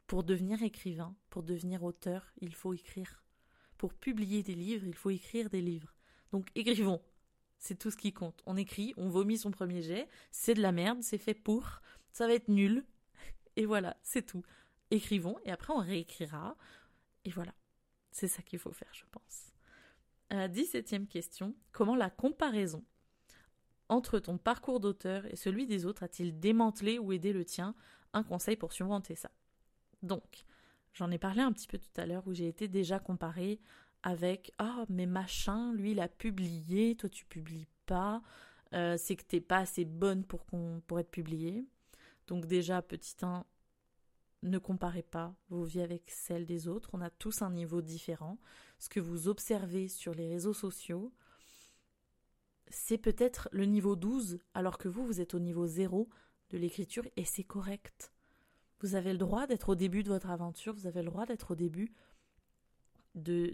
pour 0.06 0.24
devenir 0.24 0.62
écrivain, 0.62 1.16
pour 1.30 1.42
devenir 1.42 1.82
auteur, 1.82 2.32
il 2.40 2.54
faut 2.54 2.74
écrire. 2.74 3.24
Pour 3.78 3.94
publier 3.94 4.42
des 4.42 4.54
livres, 4.54 4.86
il 4.86 4.94
faut 4.94 5.10
écrire 5.10 5.48
des 5.48 5.62
livres. 5.62 5.94
Donc 6.32 6.48
écrivons. 6.54 7.02
C'est 7.58 7.78
tout 7.78 7.90
ce 7.90 7.96
qui 7.96 8.12
compte. 8.12 8.42
On 8.44 8.56
écrit, 8.56 8.92
on 8.96 9.08
vomit 9.08 9.38
son 9.38 9.52
premier 9.52 9.82
jet, 9.82 10.08
c'est 10.32 10.54
de 10.54 10.60
la 10.60 10.72
merde, 10.72 11.02
c'est 11.02 11.18
fait 11.18 11.34
pour, 11.34 11.80
ça 12.12 12.26
va 12.26 12.34
être 12.34 12.48
nul. 12.48 12.84
Et 13.56 13.64
voilà, 13.64 13.96
c'est 14.02 14.26
tout. 14.26 14.42
Écrivons 14.90 15.38
et 15.44 15.50
après 15.50 15.72
on 15.72 15.78
réécrira. 15.78 16.56
Et 17.24 17.30
voilà. 17.30 17.54
C'est 18.10 18.28
ça 18.28 18.42
qu'il 18.42 18.58
faut 18.58 18.72
faire, 18.72 18.92
je 18.92 19.04
pense. 19.10 19.52
17e 20.30 21.06
question. 21.06 21.54
Comment 21.72 21.96
la 21.96 22.10
comparaison 22.10 22.84
entre 23.92 24.18
ton 24.18 24.38
parcours 24.38 24.80
d'auteur 24.80 25.26
et 25.26 25.36
celui 25.36 25.66
des 25.66 25.84
autres 25.84 26.02
a-t-il 26.02 26.40
démantelé 26.40 26.98
ou 26.98 27.12
aidé 27.12 27.32
le 27.34 27.44
tien? 27.44 27.74
Un 28.14 28.22
conseil 28.22 28.56
pour 28.56 28.72
surmonter 28.72 29.14
ça. 29.14 29.30
Donc, 30.02 30.44
j'en 30.94 31.10
ai 31.10 31.18
parlé 31.18 31.42
un 31.42 31.52
petit 31.52 31.66
peu 31.66 31.78
tout 31.78 32.00
à 32.00 32.06
l'heure 32.06 32.26
où 32.26 32.32
j'ai 32.32 32.48
été 32.48 32.68
déjà 32.68 32.98
comparée 32.98 33.60
avec 34.02 34.52
Ah, 34.58 34.86
mais 34.88 35.04
machin, 35.04 35.74
lui, 35.74 35.92
il 35.92 36.00
a 36.00 36.08
publié, 36.08 36.96
toi, 36.96 37.10
tu 37.10 37.26
publies 37.26 37.68
pas. 37.84 38.22
Euh, 38.72 38.96
c'est 38.96 39.14
que 39.14 39.24
t'es 39.24 39.42
pas 39.42 39.58
assez 39.58 39.84
bonne 39.84 40.24
pour, 40.24 40.46
pour 40.86 40.98
être 40.98 41.10
publié. 41.10 41.66
Donc, 42.26 42.46
déjà, 42.46 42.80
petit 42.80 43.14
1, 43.20 43.44
ne 44.42 44.58
comparez 44.58 45.02
pas 45.02 45.34
vos 45.50 45.64
vies 45.64 45.82
avec 45.82 46.10
celles 46.10 46.46
des 46.46 46.66
autres. 46.66 46.88
On 46.94 47.02
a 47.02 47.10
tous 47.10 47.42
un 47.42 47.50
niveau 47.50 47.82
différent. 47.82 48.38
Ce 48.78 48.88
que 48.88 49.00
vous 49.00 49.28
observez 49.28 49.88
sur 49.88 50.14
les 50.14 50.30
réseaux 50.30 50.54
sociaux, 50.54 51.12
c'est 52.68 52.98
peut-être 52.98 53.48
le 53.52 53.64
niveau 53.64 53.96
12, 53.96 54.38
alors 54.54 54.78
que 54.78 54.88
vous, 54.88 55.04
vous 55.04 55.20
êtes 55.20 55.34
au 55.34 55.38
niveau 55.38 55.66
0 55.66 56.08
de 56.50 56.58
l'écriture 56.58 57.04
et 57.16 57.24
c'est 57.24 57.44
correct. 57.44 58.12
Vous 58.80 58.94
avez 58.94 59.12
le 59.12 59.18
droit 59.18 59.46
d'être 59.46 59.70
au 59.70 59.74
début 59.74 60.02
de 60.02 60.08
votre 60.08 60.30
aventure, 60.30 60.74
vous 60.74 60.86
avez 60.86 61.02
le 61.02 61.10
droit 61.10 61.26
d'être 61.26 61.52
au 61.52 61.54
début 61.54 61.92
de, 63.14 63.52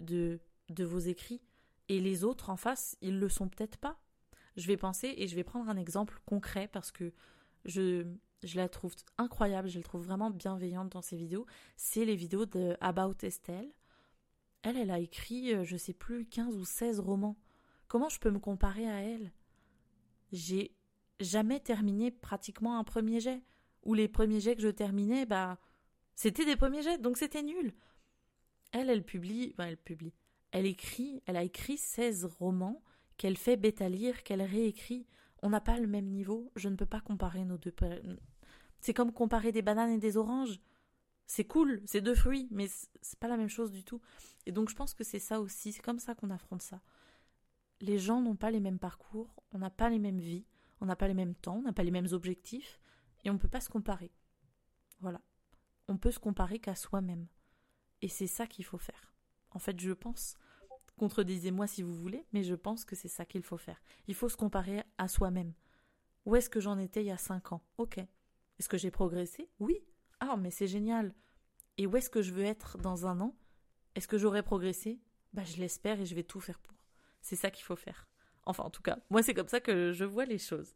de, 0.69 0.83
vos 0.83 0.99
écrits. 0.99 1.41
Et 1.87 1.99
les 1.99 2.23
autres 2.23 2.49
en 2.49 2.57
face, 2.57 2.97
ils 3.01 3.19
le 3.19 3.29
sont 3.29 3.47
peut-être 3.47 3.77
pas. 3.77 3.99
Je 4.57 4.67
vais 4.67 4.77
penser 4.77 5.13
et 5.17 5.27
je 5.27 5.35
vais 5.35 5.43
prendre 5.43 5.69
un 5.69 5.77
exemple 5.77 6.19
concret 6.25 6.67
parce 6.67 6.91
que 6.91 7.13
je, 7.65 8.05
je 8.43 8.57
la 8.57 8.69
trouve 8.69 8.95
incroyable, 9.17 9.69
je 9.69 9.77
la 9.77 9.83
trouve 9.83 10.03
vraiment 10.03 10.31
bienveillante 10.31 10.91
dans 10.91 11.01
ses 11.01 11.17
vidéos, 11.17 11.45
c'est 11.75 12.05
les 12.05 12.15
vidéos 12.15 12.45
de 12.45 12.75
About 12.81 13.17
Estelle. 13.21 13.71
Elle, 14.61 14.77
elle 14.77 14.91
a 14.91 14.99
écrit, 14.99 15.53
euh, 15.53 15.63
je 15.63 15.77
sais 15.77 15.93
plus, 15.93 16.25
15 16.25 16.57
ou 16.57 16.65
16 16.65 16.99
romans. 16.99 17.37
Comment 17.89 18.07
je 18.07 18.19
peux 18.19 18.29
me 18.29 18.39
comparer 18.39 18.87
à 18.87 19.01
elle? 19.01 19.33
J'ai 20.31 20.75
jamais 21.19 21.59
terminé 21.59 22.11
pratiquement 22.11 22.77
un 22.79 22.85
premier 22.85 23.19
jet. 23.19 23.41
Ou 23.83 23.95
les 23.95 24.07
premiers 24.07 24.39
jets 24.39 24.55
que 24.55 24.61
je 24.61 24.69
terminais, 24.69 25.25
bah, 25.25 25.57
c'était 26.15 26.45
des 26.45 26.55
premiers 26.55 26.83
jets, 26.83 26.99
donc 26.99 27.17
c'était 27.17 27.41
nul. 27.43 27.73
Elle, 28.71 28.89
elle 28.89 29.03
publie, 29.03 29.55
elle 29.57 29.77
publie. 29.77 30.13
Elle 30.51 30.67
écrit, 30.67 31.23
elle 31.25 31.35
a 31.37 31.43
écrit 31.43 31.77
16 31.77 32.25
romans 32.25 32.83
qu'elle 33.17 33.37
fait 33.37 33.57
bêta 33.57 33.89
lire, 33.89 34.21
qu'elle 34.23 34.41
réécrit. 34.43 35.07
On 35.41 35.49
n'a 35.49 35.61
pas 35.61 35.79
le 35.79 35.87
même 35.87 36.07
niveau. 36.07 36.51
Je 36.55 36.69
ne 36.69 36.75
peux 36.75 36.85
pas 36.85 37.01
comparer 37.01 37.43
nos 37.43 37.57
deux. 37.57 37.73
C'est 38.81 38.93
comme 38.93 39.13
comparer 39.13 39.51
des 39.51 39.61
bananes 39.61 39.91
et 39.91 39.97
des 39.97 40.15
oranges. 40.15 40.59
C'est 41.25 41.45
cool, 41.45 41.81
c'est 41.85 42.01
deux 42.01 42.15
fruits, 42.15 42.47
mais 42.51 42.67
c'est 43.01 43.19
pas 43.19 43.27
la 43.27 43.37
même 43.37 43.49
chose 43.49 43.71
du 43.71 43.83
tout. 43.83 44.01
Et 44.45 44.51
donc 44.51 44.69
je 44.69 44.75
pense 44.75 44.93
que 44.93 45.03
c'est 45.03 45.19
ça 45.19 45.39
aussi, 45.39 45.73
c'est 45.73 45.81
comme 45.81 45.99
ça 45.99 46.15
qu'on 46.15 46.31
affronte 46.31 46.61
ça. 46.63 46.81
Les 47.81 47.97
gens 47.97 48.21
n'ont 48.21 48.35
pas 48.35 48.51
les 48.51 48.59
mêmes 48.59 48.79
parcours, 48.79 49.33
on 49.51 49.59
n'a 49.59 49.69
pas 49.69 49.89
les 49.89 49.99
mêmes 49.99 50.19
vies, 50.19 50.45
on 50.81 50.85
n'a 50.85 50.95
pas 50.95 51.07
les 51.07 51.13
mêmes 51.13 51.35
temps, 51.35 51.57
on 51.57 51.61
n'a 51.61 51.73
pas 51.73 51.83
les 51.83 51.91
mêmes 51.91 52.11
objectifs, 52.11 52.79
et 53.23 53.29
on 53.29 53.33
ne 53.33 53.39
peut 53.39 53.47
pas 53.47 53.61
se 53.61 53.69
comparer. 53.69 54.11
Voilà. 54.99 55.21
On 55.87 55.97
peut 55.97 56.11
se 56.11 56.19
comparer 56.19 56.59
qu'à 56.59 56.75
soi-même. 56.75 57.27
Et 58.01 58.09
c'est 58.09 58.27
ça 58.27 58.47
qu'il 58.47 58.65
faut 58.65 58.77
faire. 58.77 59.13
En 59.51 59.59
fait, 59.59 59.79
je 59.79 59.91
pense, 59.91 60.37
contredisez-moi 60.97 61.67
si 61.67 61.81
vous 61.81 61.95
voulez, 61.95 62.25
mais 62.33 62.43
je 62.43 62.55
pense 62.55 62.85
que 62.85 62.95
c'est 62.95 63.07
ça 63.07 63.25
qu'il 63.25 63.43
faut 63.43 63.57
faire. 63.57 63.81
Il 64.07 64.15
faut 64.15 64.29
se 64.29 64.37
comparer 64.37 64.83
à 64.97 65.07
soi-même. 65.07 65.53
Où 66.25 66.35
est-ce 66.35 66.49
que 66.49 66.59
j'en 66.59 66.77
étais 66.77 67.03
il 67.03 67.07
y 67.07 67.11
a 67.11 67.17
cinq 67.17 67.51
ans? 67.51 67.61
Ok. 67.77 67.97
Est-ce 67.97 68.69
que 68.69 68.77
j'ai 68.77 68.91
progressé? 68.91 69.49
Oui. 69.59 69.79
Ah, 70.19 70.35
mais 70.37 70.51
c'est 70.51 70.67
génial. 70.67 71.15
Et 71.77 71.87
où 71.87 71.95
est-ce 71.95 72.09
que 72.09 72.21
je 72.21 72.33
veux 72.33 72.43
être 72.43 72.77
dans 72.77 73.07
un 73.07 73.21
an? 73.21 73.35
Est-ce 73.95 74.07
que 74.07 74.17
j'aurai 74.17 74.43
progressé? 74.43 74.99
Bah, 75.33 75.43
je 75.45 75.57
l'espère 75.57 75.99
et 75.99 76.05
je 76.05 76.13
vais 76.13 76.23
tout 76.23 76.41
faire 76.41 76.59
pour. 76.59 76.78
C'est 77.21 77.35
ça 77.35 77.51
qu'il 77.51 77.65
faut 77.65 77.75
faire. 77.75 78.07
Enfin, 78.45 78.63
en 78.63 78.69
tout 78.69 78.81
cas, 78.81 78.97
moi, 79.09 79.21
c'est 79.21 79.33
comme 79.33 79.47
ça 79.47 79.59
que 79.59 79.91
je 79.93 80.05
vois 80.05 80.25
les 80.25 80.39
choses. 80.39 80.75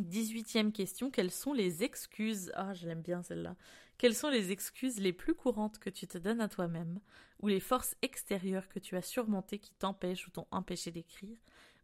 18e 0.00 0.72
question, 0.72 1.10
quelles 1.10 1.30
sont 1.30 1.52
les 1.52 1.82
excuses 1.84 2.50
Ah, 2.54 2.74
je 2.74 2.86
l'aime 2.86 3.02
bien 3.02 3.22
celle-là. 3.22 3.56
Quelles 3.98 4.14
sont 4.14 4.30
les 4.30 4.50
excuses 4.50 4.98
les 4.98 5.12
plus 5.12 5.34
courantes 5.34 5.78
que 5.78 5.90
tu 5.90 6.06
te 6.06 6.16
donnes 6.16 6.40
à 6.40 6.48
toi-même, 6.48 7.00
ou 7.40 7.48
les 7.48 7.60
forces 7.60 7.94
extérieures 8.00 8.68
que 8.68 8.78
tu 8.78 8.96
as 8.96 9.02
surmontées 9.02 9.58
qui 9.58 9.74
t'empêchent 9.74 10.26
ou 10.26 10.30
t'ont 10.30 10.46
empêché 10.50 10.90
d'écrire, 10.90 11.36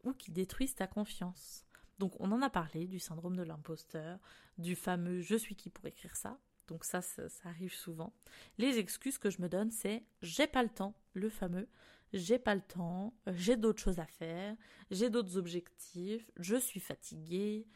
ou 0.05 0.13
qui 0.13 0.31
détruisent 0.31 0.75
ta 0.75 0.87
confiance? 0.87 1.67
Donc, 1.99 2.19
on 2.21 2.33
en 2.33 2.43
a 2.43 2.51
parlé 2.51 2.87
du 2.87 2.99
syndrome 2.99 3.37
de 3.37 3.43
l'imposteur, 3.43 4.19
du 4.59 4.77
fameux 4.77 5.21
je 5.21 5.37
suis 5.37 5.57
qui 5.57 5.71
pour 5.71 5.87
écrire 5.87 6.17
ça. 6.17 6.39
Donc, 6.69 6.85
ça, 6.85 7.01
ça, 7.03 7.29
arrive 7.45 7.75
souvent. 7.75 8.13
Les 8.59 8.79
excuses 8.79 9.19
que 9.19 9.31
je 9.31 9.41
me 9.41 9.49
donne, 9.49 9.71
c'est 9.71 10.03
j'ai 10.23 10.47
pas 10.47 10.63
le 10.63 10.69
temps, 10.69 10.95
le 11.15 11.29
fameux 11.29 11.69
j'ai 12.13 12.39
pas 12.39 12.55
le 12.55 12.61
temps, 12.61 13.15
j'ai 13.27 13.57
d'autres 13.57 13.83
choses 13.83 13.99
à 13.99 14.07
faire, 14.07 14.57
j'ai 14.91 15.11
d'autres 15.11 15.37
objectifs, 15.37 16.31
je 16.37 16.57
suis 16.57 16.81
fatiguée, 16.81 17.67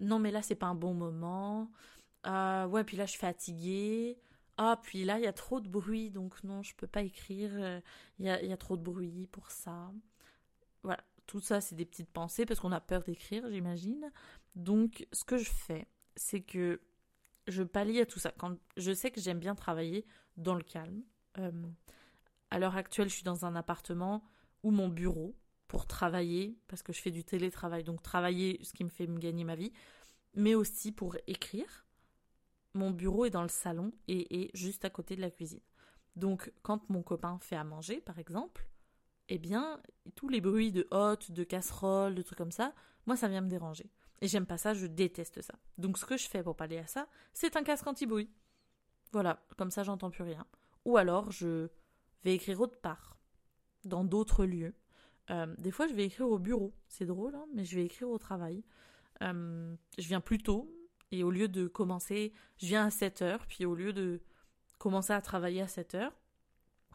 non 0.00 0.18
mais 0.18 0.30
là 0.30 0.42
c'est 0.42 0.54
pas 0.54 0.66
un 0.66 0.74
bon 0.74 0.94
moment, 0.94 1.70
euh, 2.26 2.66
ouais 2.66 2.84
puis 2.84 2.96
là 2.96 3.06
je 3.06 3.12
suis 3.12 3.20
fatiguée, 3.20 4.18
ah 4.56 4.80
puis 4.82 5.04
là 5.04 5.18
il 5.18 5.24
y 5.24 5.28
a 5.28 5.32
trop 5.32 5.60
de 5.60 5.68
bruit 5.68 6.10
donc 6.10 6.42
non 6.44 6.62
je 6.62 6.74
peux 6.74 6.86
pas 6.86 7.02
écrire, 7.02 7.80
il 8.18 8.26
y, 8.26 8.30
a, 8.30 8.56
trop 8.56 8.76
de 8.76 8.82
bruit 8.82 9.26
pour 9.26 9.50
ça. 9.50 9.92
Voilà, 10.82 11.02
tout 11.26 11.40
ça 11.40 11.60
c'est 11.60 11.74
des 11.74 11.84
petites 11.84 12.10
pensées 12.10 12.46
parce 12.46 12.60
qu'on 12.60 12.72
a 12.72 12.80
peur 12.80 13.02
d'écrire 13.02 13.50
j'imagine. 13.50 14.10
Donc 14.54 15.06
ce 15.12 15.24
que 15.24 15.38
je 15.38 15.50
fais 15.50 15.86
c'est 16.16 16.40
que 16.40 16.80
je 17.48 17.62
pallie 17.62 18.00
à 18.00 18.06
tout 18.06 18.18
ça. 18.18 18.32
Quand 18.36 18.56
je 18.76 18.92
sais 18.92 19.10
que 19.10 19.20
j'aime 19.20 19.38
bien 19.38 19.54
travailler 19.54 20.06
dans 20.36 20.54
le 20.54 20.62
calme. 20.62 21.02
Euh, 21.38 21.50
à 22.50 22.58
l'heure 22.58 22.76
actuelle, 22.76 23.08
je 23.08 23.14
suis 23.14 23.24
dans 23.24 23.44
un 23.44 23.54
appartement 23.54 24.24
où 24.62 24.70
mon 24.70 24.88
bureau, 24.88 25.36
pour 25.68 25.86
travailler, 25.86 26.58
parce 26.68 26.82
que 26.82 26.92
je 26.92 27.00
fais 27.00 27.10
du 27.10 27.24
télétravail, 27.24 27.84
donc 27.84 28.02
travailler, 28.02 28.58
ce 28.62 28.72
qui 28.72 28.84
me 28.84 28.88
fait 28.88 29.06
me 29.06 29.18
gagner 29.18 29.44
ma 29.44 29.54
vie, 29.54 29.72
mais 30.34 30.54
aussi 30.54 30.92
pour 30.92 31.16
écrire. 31.26 31.86
Mon 32.74 32.90
bureau 32.90 33.24
est 33.24 33.30
dans 33.30 33.42
le 33.42 33.48
salon 33.48 33.92
et 34.08 34.42
est 34.42 34.56
juste 34.56 34.84
à 34.84 34.90
côté 34.90 35.16
de 35.16 35.20
la 35.20 35.30
cuisine. 35.30 35.60
Donc, 36.16 36.52
quand 36.62 36.88
mon 36.90 37.02
copain 37.02 37.38
fait 37.40 37.56
à 37.56 37.64
manger, 37.64 38.00
par 38.00 38.18
exemple, 38.18 38.68
eh 39.28 39.38
bien, 39.38 39.80
tous 40.16 40.28
les 40.28 40.40
bruits 40.40 40.72
de 40.72 40.86
hotte, 40.90 41.30
de 41.30 41.44
casserole, 41.44 42.14
de 42.14 42.22
trucs 42.22 42.38
comme 42.38 42.50
ça, 42.50 42.74
moi, 43.06 43.16
ça 43.16 43.28
vient 43.28 43.40
me 43.40 43.48
déranger. 43.48 43.90
Et 44.20 44.28
j'aime 44.28 44.46
pas 44.46 44.58
ça, 44.58 44.74
je 44.74 44.86
déteste 44.86 45.40
ça. 45.40 45.54
Donc, 45.78 45.98
ce 45.98 46.04
que 46.04 46.16
je 46.16 46.28
fais 46.28 46.42
pour 46.42 46.56
parler 46.56 46.78
à 46.78 46.86
ça, 46.86 47.08
c'est 47.32 47.56
un 47.56 47.62
casque 47.62 47.86
anti-bruit. 47.86 48.28
Voilà, 49.12 49.40
comme 49.56 49.70
ça, 49.70 49.82
j'entends 49.82 50.10
plus 50.10 50.24
rien. 50.24 50.46
Ou 50.84 50.96
alors, 50.96 51.30
je 51.30 51.68
vais 52.24 52.34
écrire 52.34 52.60
autre 52.60 52.80
part, 52.80 53.18
dans 53.84 54.04
d'autres 54.04 54.44
lieux. 54.44 54.74
Euh, 55.30 55.54
des 55.58 55.70
fois, 55.70 55.86
je 55.86 55.94
vais 55.94 56.04
écrire 56.04 56.28
au 56.28 56.38
bureau. 56.38 56.74
C'est 56.88 57.06
drôle, 57.06 57.34
hein, 57.34 57.46
mais 57.54 57.64
je 57.64 57.76
vais 57.76 57.84
écrire 57.84 58.08
au 58.08 58.18
travail. 58.18 58.64
Euh, 59.22 59.74
je 59.98 60.08
viens 60.08 60.20
plus 60.20 60.38
tôt, 60.38 60.74
et 61.12 61.22
au 61.24 61.30
lieu 61.30 61.48
de 61.48 61.66
commencer, 61.66 62.32
je 62.58 62.66
viens 62.66 62.86
à 62.86 62.90
7 62.90 63.22
heures, 63.22 63.46
puis 63.46 63.64
au 63.64 63.74
lieu 63.74 63.92
de 63.92 64.20
commencer 64.78 65.12
à 65.12 65.20
travailler 65.20 65.60
à 65.60 65.68
7 65.68 65.94
heures, 65.94 66.16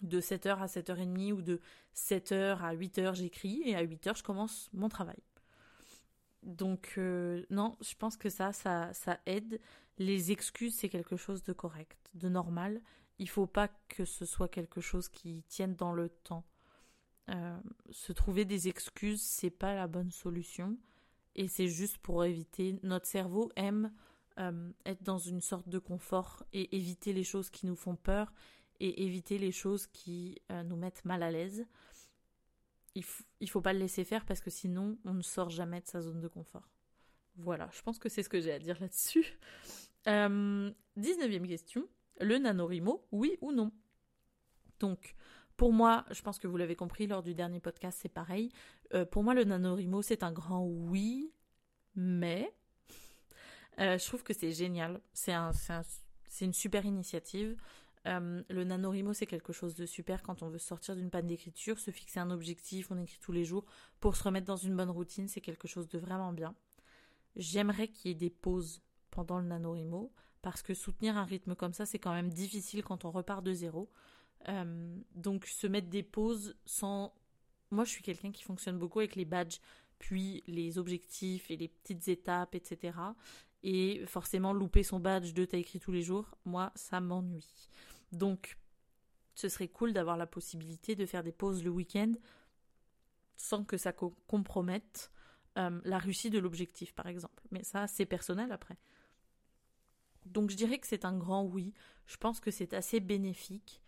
de 0.01 0.19
7h 0.19 0.59
à 0.59 0.65
7h30 0.65 1.33
ou 1.33 1.41
de 1.41 1.59
7h 1.95 2.59
à 2.59 2.75
8h 2.75 3.15
j'écris 3.15 3.61
et 3.65 3.75
à 3.75 3.83
8h 3.83 4.17
je 4.17 4.23
commence 4.23 4.69
mon 4.73 4.89
travail. 4.89 5.21
Donc 6.43 6.93
euh, 6.97 7.43
non, 7.49 7.75
je 7.81 7.95
pense 7.95 8.17
que 8.17 8.29
ça, 8.29 8.51
ça, 8.51 8.93
ça 8.93 9.19
aide. 9.25 9.59
Les 9.97 10.31
excuses, 10.31 10.75
c'est 10.75 10.89
quelque 10.89 11.15
chose 11.15 11.43
de 11.43 11.53
correct, 11.53 11.97
de 12.13 12.29
normal. 12.29 12.81
Il 13.17 13.29
faut 13.29 13.47
pas 13.47 13.69
que 13.87 14.03
ce 14.03 14.25
soit 14.25 14.49
quelque 14.49 14.81
chose 14.81 15.07
qui 15.07 15.43
tienne 15.47 15.75
dans 15.75 15.93
le 15.93 16.09
temps. 16.09 16.45
Euh, 17.29 17.57
se 17.91 18.11
trouver 18.11 18.45
des 18.45 18.67
excuses, 18.67 19.21
c'est 19.21 19.49
pas 19.49 19.73
la 19.73 19.87
bonne 19.87 20.11
solution. 20.11 20.77
Et 21.35 21.47
c'est 21.47 21.67
juste 21.67 21.97
pour 21.97 22.23
éviter. 22.23 22.79
Notre 22.83 23.07
cerveau 23.07 23.51
aime 23.55 23.91
euh, 24.39 24.71
être 24.85 25.03
dans 25.03 25.17
une 25.17 25.41
sorte 25.41 25.69
de 25.69 25.79
confort 25.79 26.43
et 26.51 26.75
éviter 26.75 27.13
les 27.13 27.23
choses 27.23 27.49
qui 27.49 27.65
nous 27.65 27.75
font 27.75 27.95
peur 27.95 28.33
et 28.79 29.05
éviter 29.05 29.37
les 29.37 29.51
choses 29.51 29.87
qui 29.87 30.41
euh, 30.51 30.63
nous 30.63 30.75
mettent 30.75 31.05
mal 31.05 31.23
à 31.23 31.31
l'aise. 31.31 31.65
Il, 32.95 33.03
ne 33.41 33.47
faut 33.47 33.61
pas 33.61 33.73
le 33.73 33.79
laisser 33.79 34.03
faire 34.03 34.25
parce 34.25 34.41
que 34.41 34.49
sinon 34.49 34.97
on 35.05 35.13
ne 35.13 35.21
sort 35.21 35.49
jamais 35.49 35.81
de 35.81 35.87
sa 35.87 36.01
zone 36.01 36.21
de 36.21 36.27
confort. 36.27 36.69
Voilà, 37.37 37.69
je 37.73 37.81
pense 37.81 37.99
que 37.99 38.09
c'est 38.09 38.23
ce 38.23 38.29
que 38.29 38.39
j'ai 38.39 38.53
à 38.53 38.59
dire 38.59 38.79
là-dessus. 38.79 39.37
19e 40.05 41.47
question. 41.47 41.87
Le 42.21 42.37
nanorimo, 42.37 43.05
oui 43.11 43.37
ou 43.41 43.51
non? 43.51 43.71
Donc, 44.79 45.15
pour 45.57 45.71
moi, 45.71 46.05
je 46.11 46.21
pense 46.21 46.37
que 46.37 46.47
vous 46.47 46.57
l'avez 46.57 46.75
compris 46.75 47.07
lors 47.07 47.23
du 47.23 47.33
dernier 47.33 47.59
podcast, 47.59 47.99
c'est 48.01 48.09
pareil. 48.09 48.51
Euh, 48.93 49.05
pour 49.05 49.23
moi, 49.23 49.33
le 49.33 49.45
NaNoWriMo, 49.45 50.01
c'est 50.01 50.23
un 50.23 50.31
grand 50.31 50.65
oui, 50.65 51.31
mais 51.95 52.53
euh, 53.79 53.97
je 53.97 54.05
trouve 54.05 54.23
que 54.23 54.33
c'est 54.33 54.51
génial. 54.51 54.99
C'est 55.13 55.33
un, 55.33 55.51
une 56.41 56.53
super 56.53 56.85
initiative. 56.85 57.55
Euh, 58.05 58.43
le 58.49 58.63
NaNoWriMo, 58.65 59.13
c'est 59.13 59.25
quelque 59.25 59.53
chose 59.53 59.75
de 59.75 59.85
super 59.85 60.23
quand 60.23 60.43
on 60.43 60.49
veut 60.49 60.59
sortir 60.59 60.95
d'une 60.95 61.09
panne 61.09 61.27
d'écriture, 61.27 61.79
se 61.79 61.89
fixer 61.89 62.19
un 62.19 62.31
objectif, 62.31 62.91
on 62.91 63.01
écrit 63.01 63.19
tous 63.19 63.31
les 63.31 63.45
jours 63.45 63.65
pour 63.99 64.15
se 64.15 64.23
remettre 64.23 64.45
dans 64.45 64.57
une 64.57 64.75
bonne 64.75 64.91
routine, 64.91 65.27
c'est 65.27 65.41
quelque 65.41 65.67
chose 65.67 65.87
de 65.87 65.97
vraiment 65.97 66.33
bien. 66.33 66.53
J'aimerais 67.35 67.87
qu'il 67.87 68.09
y 68.09 68.11
ait 68.11 68.17
des 68.17 68.29
pauses 68.29 68.81
pendant 69.11 69.39
le 69.39 69.45
NaNoWriMo 69.45 70.11
parce 70.41 70.61
que 70.61 70.73
soutenir 70.73 71.17
un 71.17 71.25
rythme 71.25 71.55
comme 71.55 71.73
ça, 71.73 71.85
c'est 71.85 71.99
quand 71.99 72.13
même 72.13 72.29
difficile 72.29 72.83
quand 72.83 73.03
on 73.03 73.11
repart 73.11 73.43
de 73.43 73.53
zéro. 73.53 73.89
Euh, 74.47 74.95
donc 75.15 75.45
se 75.45 75.67
mettre 75.67 75.87
des 75.87 76.03
pauses 76.03 76.55
sans... 76.65 77.13
Moi, 77.71 77.83
je 77.83 77.89
suis 77.89 78.03
quelqu'un 78.03 78.31
qui 78.31 78.43
fonctionne 78.43 78.77
beaucoup 78.77 78.99
avec 78.99 79.15
les 79.15 79.25
badges, 79.25 79.59
puis 79.97 80.43
les 80.45 80.77
objectifs 80.77 81.49
et 81.49 81.57
les 81.57 81.67
petites 81.67 82.07
étapes, 82.07 82.53
etc. 82.53 82.97
Et 83.63 84.05
forcément, 84.05 84.53
louper 84.53 84.83
son 84.83 84.99
badge 84.99 85.33
de 85.33 85.45
t'as 85.45 85.57
écrit 85.57 85.79
tous 85.79 85.91
les 85.91 86.03
jours, 86.03 86.37
moi, 86.45 86.71
ça 86.75 87.01
m'ennuie. 87.01 87.69
Donc, 88.11 88.59
ce 89.33 89.49
serait 89.49 89.67
cool 89.67 89.93
d'avoir 89.93 90.17
la 90.17 90.27
possibilité 90.27 90.95
de 90.95 91.05
faire 91.05 91.23
des 91.23 91.31
pauses 91.31 91.63
le 91.63 91.71
week-end 91.71 92.13
sans 93.35 93.63
que 93.63 93.77
ça 93.77 93.93
compromette 93.93 95.11
euh, 95.57 95.79
la 95.83 95.97
réussite 95.97 96.33
de 96.33 96.39
l'objectif, 96.39 96.93
par 96.93 97.07
exemple. 97.07 97.43
Mais 97.51 97.63
ça, 97.63 97.87
c'est 97.87 98.05
personnel 98.05 98.51
après. 98.51 98.77
Donc 100.25 100.49
je 100.49 100.55
dirais 100.55 100.79
que 100.79 100.87
c'est 100.87 101.05
un 101.05 101.17
grand 101.17 101.43
oui. 101.43 101.73
Je 102.07 102.17
pense 102.17 102.39
que 102.39 102.51
c'est 102.51 102.73
assez 102.73 102.99
bénéfique 102.99 103.81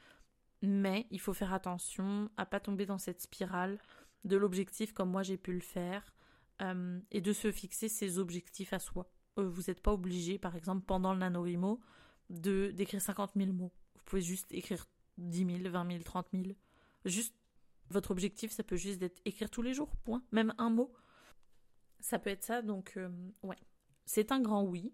mais 0.61 1.07
il 1.11 1.19
faut 1.19 1.33
faire 1.33 1.53
attention 1.53 2.29
à 2.37 2.45
pas 2.45 2.59
tomber 2.59 2.85
dans 2.85 2.97
cette 2.97 3.21
spirale 3.21 3.77
de 4.23 4.37
l'objectif 4.37 4.93
comme 4.93 5.11
moi 5.11 5.23
j'ai 5.23 5.37
pu 5.37 5.53
le 5.53 5.59
faire 5.59 6.13
euh, 6.61 6.99
et 7.11 7.21
de 7.21 7.33
se 7.33 7.51
fixer 7.51 7.87
ses 7.89 8.17
objectifs 8.17 8.73
à 8.73 8.79
soi. 8.79 9.09
Euh, 9.37 9.47
vous 9.47 9.63
n'êtes 9.67 9.81
pas 9.81 9.93
obligé, 9.93 10.39
par 10.39 10.55
exemple, 10.55 10.83
pendant 10.85 11.13
le 11.13 11.19
NaNoWriMo, 11.19 11.79
de 12.31 12.71
d'écrire 12.71 13.01
50 13.01 13.33
000 13.35 13.53
mots. 13.53 13.71
Vous 13.95 14.03
pouvez 14.05 14.23
juste 14.23 14.51
écrire 14.51 14.87
10 15.19 15.61
000, 15.61 15.69
20 15.69 15.91
000, 15.91 16.03
30 16.03 16.27
000. 16.33 16.43
Juste, 17.05 17.35
votre 17.89 18.09
objectif, 18.09 18.51
ça 18.51 18.63
peut 18.63 18.75
juste 18.75 19.01
être 19.03 19.21
écrire 19.25 19.51
tous 19.51 19.61
les 19.61 19.75
jours, 19.75 19.95
point. 19.97 20.23
Même 20.31 20.53
un 20.57 20.71
mot. 20.71 20.91
Ça 22.07 22.19
peut 22.19 22.29
être 22.29 22.45
ça, 22.45 22.61
donc, 22.61 22.93
euh, 22.95 23.09
ouais. 23.43 23.57
C'est 24.05 24.31
un 24.31 24.39
grand 24.39 24.63
oui, 24.63 24.93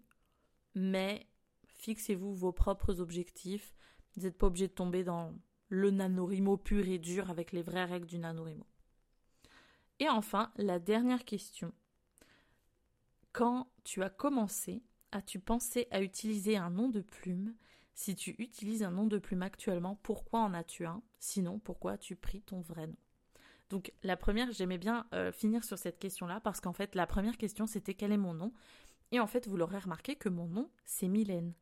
mais 0.74 1.28
fixez-vous 1.64 2.34
vos 2.34 2.50
propres 2.50 2.98
objectifs. 2.98 3.72
Vous 4.10 4.22
n'êtes 4.22 4.36
pas 4.36 4.48
obligé 4.48 4.66
de 4.66 4.72
tomber 4.72 5.04
dans 5.04 5.32
le 5.68 5.92
nanorimo 5.92 6.56
pur 6.56 6.88
et 6.88 6.98
dur 6.98 7.30
avec 7.30 7.52
les 7.52 7.62
vraies 7.62 7.84
règles 7.84 8.08
du 8.08 8.18
nanorimo. 8.18 8.66
Et 10.00 10.08
enfin, 10.08 10.50
la 10.56 10.80
dernière 10.80 11.24
question. 11.24 11.72
Quand 13.30 13.70
tu 13.84 14.02
as 14.02 14.10
commencé, 14.10 14.82
as-tu 15.12 15.38
pensé 15.38 15.86
à 15.92 16.02
utiliser 16.02 16.56
un 16.56 16.70
nom 16.70 16.88
de 16.88 17.02
plume? 17.02 17.54
Si 17.94 18.16
tu 18.16 18.34
utilises 18.38 18.82
un 18.82 18.90
nom 18.90 19.06
de 19.06 19.18
plume 19.18 19.42
actuellement, 19.42 20.00
pourquoi 20.02 20.40
en 20.40 20.52
as-tu 20.52 20.84
un? 20.84 21.00
Sinon, 21.20 21.60
pourquoi 21.60 21.92
as-tu 21.92 22.16
pris 22.16 22.42
ton 22.42 22.60
vrai 22.60 22.88
nom? 22.88 22.96
Donc 23.70 23.92
la 24.02 24.16
première, 24.16 24.52
j'aimais 24.52 24.78
bien 24.78 25.06
euh, 25.14 25.32
finir 25.32 25.64
sur 25.64 25.78
cette 25.78 25.98
question-là 25.98 26.40
parce 26.40 26.60
qu'en 26.60 26.72
fait, 26.72 26.94
la 26.94 27.06
première 27.06 27.36
question, 27.36 27.66
c'était 27.66 27.94
quel 27.94 28.12
est 28.12 28.18
mon 28.18 28.34
nom? 28.34 28.52
Et 29.10 29.20
en 29.20 29.26
fait, 29.26 29.46
vous 29.46 29.56
l'aurez 29.56 29.78
remarqué 29.78 30.16
que 30.16 30.28
mon 30.28 30.46
nom, 30.46 30.70
c'est 30.84 31.08
Mylène. 31.08 31.54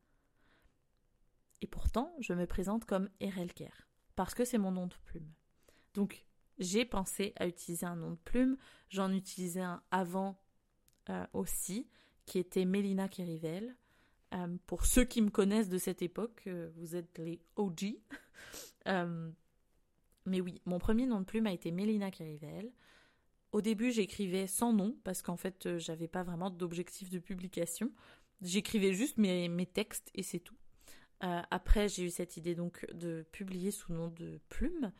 Et 1.61 1.67
pourtant, 1.67 2.13
je 2.19 2.33
me 2.33 2.45
présente 2.45 2.85
comme 2.85 3.09
Erelker, 3.19 3.71
parce 4.15 4.33
que 4.33 4.43
c'est 4.43 4.57
mon 4.57 4.71
nom 4.71 4.87
de 4.87 4.95
plume. 5.05 5.31
Donc, 5.93 6.25
j'ai 6.59 6.83
pensé 6.83 7.33
à 7.37 7.47
utiliser 7.47 7.85
un 7.85 7.95
nom 7.95 8.11
de 8.11 8.17
plume. 8.17 8.57
J'en 8.89 9.11
utilisais 9.11 9.61
un 9.61 9.81
avant 9.91 10.41
euh, 11.09 11.25
aussi, 11.33 11.87
qui 12.25 12.37
était 12.39 12.65
Mélina 12.65 13.07
Kerivel. 13.07 13.75
Euh, 14.33 14.57
pour 14.67 14.85
ceux 14.85 15.05
qui 15.05 15.21
me 15.21 15.29
connaissent 15.29 15.69
de 15.69 15.77
cette 15.77 16.01
époque, 16.01 16.49
vous 16.75 16.95
êtes 16.95 17.17
les 17.17 17.41
OG. 17.55 17.95
mais 20.25 20.41
oui, 20.41 20.61
mon 20.65 20.79
premier 20.79 21.05
nom 21.05 21.19
de 21.19 21.25
plume 21.25 21.47
a 21.47 21.53
été 21.53 21.71
Mélina 21.71 22.11
Kerivel. 22.11 22.71
Au 23.51 23.61
début, 23.61 23.91
j'écrivais 23.91 24.47
sans 24.47 24.73
nom 24.73 24.97
parce 25.03 25.21
qu'en 25.21 25.37
fait, 25.37 25.77
j'avais 25.77 26.07
pas 26.07 26.23
vraiment 26.23 26.49
d'objectif 26.49 27.09
de 27.09 27.19
publication. 27.19 27.91
J'écrivais 28.41 28.93
juste 28.93 29.17
mes, 29.17 29.47
mes, 29.47 29.65
textes 29.65 30.09
et 30.15 30.23
c'est 30.23 30.39
tout. 30.39 30.57
après, 31.19 31.87
j'ai 31.87 32.03
eu 32.03 32.09
cette 32.09 32.35
idée 32.35 32.55
donc 32.55 32.85
de 32.93 33.25
publier 33.31 33.71
sous 33.71 33.93
nom 33.93 34.09
de 34.09 34.39
plume. 34.49 34.91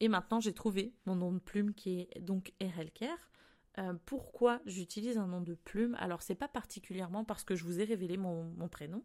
Et 0.00 0.08
maintenant, 0.08 0.40
j'ai 0.40 0.52
trouvé 0.52 0.94
mon 1.06 1.16
nom 1.16 1.32
de 1.32 1.38
plume 1.38 1.74
qui 1.74 2.00
est 2.00 2.20
donc 2.20 2.52
RLCare. 2.60 3.30
Euh, 3.78 3.94
pourquoi 4.06 4.60
j'utilise 4.66 5.18
un 5.18 5.26
nom 5.26 5.40
de 5.40 5.54
plume? 5.54 5.96
Alors, 5.98 6.22
c'est 6.22 6.34
pas 6.34 6.48
particulièrement 6.48 7.24
parce 7.24 7.44
que 7.44 7.54
je 7.54 7.64
vous 7.64 7.80
ai 7.80 7.84
révélé 7.84 8.16
mon, 8.16 8.68
prénom. 8.68 9.02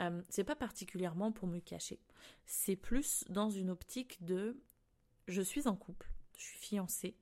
Euh, 0.00 0.22
c'est 0.28 0.44
pas 0.44 0.56
particulièrement 0.56 1.32
pour 1.32 1.48
me 1.48 1.60
cacher. 1.60 2.00
C'est 2.46 2.76
plus 2.76 3.24
dans 3.28 3.50
une 3.50 3.70
optique 3.70 4.22
de 4.24 4.60
je 5.28 5.40
suis 5.40 5.68
en 5.68 5.76
couple, 5.76 6.10
je 6.36 6.42
suis 6.42 6.58
fiancée 6.58 7.16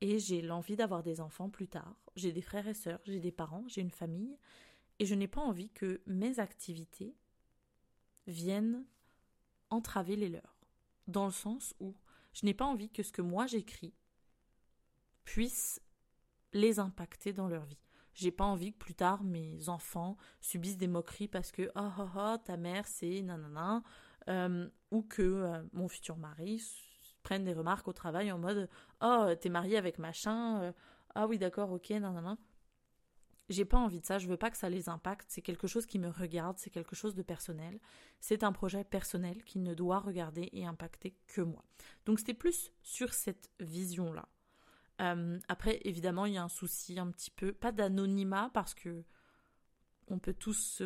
et 0.00 0.18
j'ai 0.18 0.42
l'envie 0.42 0.76
d'avoir 0.76 1.02
des 1.02 1.20
enfants 1.20 1.50
plus 1.50 1.68
tard. 1.68 1.94
J'ai 2.16 2.32
des 2.32 2.42
frères 2.42 2.66
et 2.66 2.74
sœurs, 2.74 3.00
j'ai 3.04 3.20
des 3.20 3.32
parents, 3.32 3.64
j'ai 3.66 3.82
une 3.82 3.90
famille 3.90 4.36
et 4.98 5.06
je 5.06 5.14
n'ai 5.14 5.28
pas 5.28 5.40
envie 5.40 5.70
que 5.70 6.00
mes 6.06 6.38
activités 6.40 7.14
viennent 8.26 8.84
entraver 9.70 10.16
les 10.16 10.28
leurs. 10.28 10.56
Dans 11.06 11.26
le 11.26 11.32
sens 11.32 11.74
où 11.80 11.94
je 12.32 12.46
n'ai 12.46 12.54
pas 12.54 12.64
envie 12.64 12.90
que 12.90 13.02
ce 13.02 13.12
que 13.12 13.22
moi 13.22 13.46
j'écris 13.46 13.94
puisse 15.24 15.80
les 16.52 16.78
impacter 16.78 17.32
dans 17.32 17.48
leur 17.48 17.64
vie. 17.64 17.85
J'ai 18.16 18.30
pas 18.30 18.44
envie 18.44 18.72
que 18.72 18.78
plus 18.78 18.94
tard 18.94 19.22
mes 19.22 19.68
enfants 19.68 20.16
subissent 20.40 20.78
des 20.78 20.88
moqueries 20.88 21.28
parce 21.28 21.52
que 21.52 21.70
oh 21.76 21.90
oh 21.98 22.08
oh 22.16 22.36
ta 22.42 22.56
mère 22.56 22.86
c'est 22.88 23.20
nanana 23.20 23.82
euh, 24.28 24.68
ou 24.90 25.02
que 25.02 25.22
euh, 25.22 25.62
mon 25.74 25.86
futur 25.86 26.16
mari 26.16 26.62
prenne 27.22 27.44
des 27.44 27.52
remarques 27.52 27.86
au 27.88 27.92
travail 27.92 28.32
en 28.32 28.38
mode 28.38 28.70
oh 29.02 29.26
t'es 29.38 29.50
marié 29.50 29.76
avec 29.76 29.98
machin 29.98 30.62
euh, 30.62 30.72
ah 31.14 31.26
oui 31.26 31.36
d'accord 31.36 31.70
ok 31.70 31.90
nanana 31.90 32.38
j'ai 33.48 33.64
pas 33.64 33.78
envie 33.78 34.00
de 34.00 34.04
ça, 34.04 34.18
je 34.18 34.26
veux 34.26 34.36
pas 34.36 34.50
que 34.50 34.56
ça 34.56 34.68
les 34.68 34.88
impacte, 34.88 35.26
c'est 35.28 35.42
quelque 35.42 35.68
chose 35.68 35.86
qui 35.86 36.00
me 36.00 36.08
regarde, 36.08 36.58
c'est 36.58 36.70
quelque 36.70 36.96
chose 36.96 37.14
de 37.14 37.22
personnel, 37.22 37.78
c'est 38.18 38.42
un 38.42 38.50
projet 38.50 38.82
personnel 38.82 39.44
qui 39.44 39.60
ne 39.60 39.72
doit 39.72 40.00
regarder 40.00 40.48
et 40.52 40.66
impacter 40.66 41.16
que 41.28 41.42
moi. 41.42 41.64
Donc 42.06 42.18
c'était 42.18 42.34
plus 42.34 42.72
sur 42.82 43.14
cette 43.14 43.52
vision-là. 43.60 44.28
Euh, 45.00 45.38
après, 45.48 45.80
évidemment, 45.84 46.26
il 46.26 46.34
y 46.34 46.38
a 46.38 46.42
un 46.42 46.48
souci 46.48 46.98
un 46.98 47.10
petit 47.10 47.30
peu, 47.30 47.52
pas 47.52 47.72
d'anonymat, 47.72 48.50
parce 48.54 48.74
que 48.74 49.04
on 50.08 50.20
peut 50.20 50.34
tous 50.34 50.82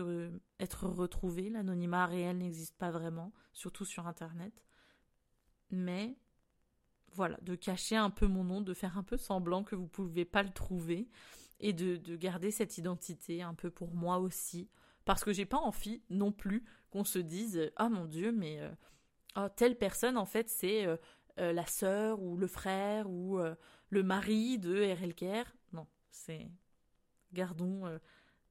être 0.58 0.86
retrouvés, 0.86 1.50
l'anonymat 1.50 2.06
réel 2.06 2.38
n'existe 2.38 2.78
pas 2.78 2.90
vraiment, 2.90 3.34
surtout 3.52 3.84
sur 3.84 4.06
Internet. 4.06 4.64
Mais 5.70 6.16
voilà, 7.12 7.38
de 7.42 7.54
cacher 7.54 7.96
un 7.96 8.10
peu 8.10 8.26
mon 8.26 8.44
nom, 8.44 8.60
de 8.60 8.74
faire 8.74 8.98
un 8.98 9.02
peu 9.02 9.16
semblant 9.16 9.64
que 9.64 9.74
vous 9.74 9.84
ne 9.84 9.88
pouvez 9.88 10.24
pas 10.24 10.42
le 10.42 10.50
trouver 10.50 11.08
et 11.58 11.72
de, 11.72 12.16
garder 12.16 12.50
cette 12.50 12.78
identité 12.78 13.42
un 13.42 13.54
peu 13.54 13.70
pour 13.70 13.94
moi 13.94 14.18
aussi. 14.18 14.68
Parce 15.04 15.24
que 15.24 15.32
j'ai 15.32 15.46
pas 15.46 15.58
envie 15.58 16.02
non 16.10 16.32
plus 16.32 16.64
qu'on 16.90 17.04
se 17.04 17.18
dise 17.18 17.72
Ah 17.76 17.88
mon 17.88 18.04
Dieu, 18.04 18.32
mais 18.32 18.60
euh, 18.60 18.70
oh, 19.36 19.48
telle 19.56 19.76
personne 19.76 20.16
en 20.16 20.26
fait 20.26 20.48
c'est 20.48 20.86
euh, 20.86 20.96
la 21.36 21.66
sœur 21.66 22.22
ou 22.22 22.36
le 22.36 22.46
frère 22.46 23.08
ou 23.08 23.40
le 23.90 24.02
mari 24.02 24.58
de 24.58 24.74
R.L. 24.74 25.44
Non, 25.72 25.86
c'est. 26.10 26.50
Gardons. 27.32 27.84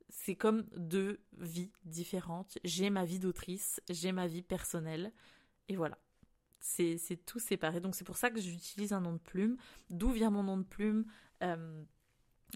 c'est 0.07 0.35
comme 0.35 0.63
deux 0.75 1.19
vies 1.37 1.71
différentes. 1.83 2.57
J'ai 2.63 2.89
ma 2.89 3.03
vie 3.03 3.19
d'autrice, 3.19 3.81
j'ai 3.89 4.11
ma 4.11 4.27
vie 4.27 4.41
personnelle. 4.41 5.11
Et 5.67 5.75
voilà. 5.75 5.97
C'est 6.61 7.25
tout 7.25 7.39
séparé. 7.39 7.81
Donc 7.81 7.95
c'est 7.95 8.05
pour 8.05 8.17
ça 8.17 8.29
que 8.29 8.39
j'utilise 8.39 8.93
un 8.93 9.01
nom 9.01 9.13
de 9.13 9.19
plume. 9.19 9.57
D'où 9.89 10.11
vient 10.11 10.29
mon 10.29 10.43
nom 10.43 10.57
de 10.57 10.63
plume? 10.63 11.05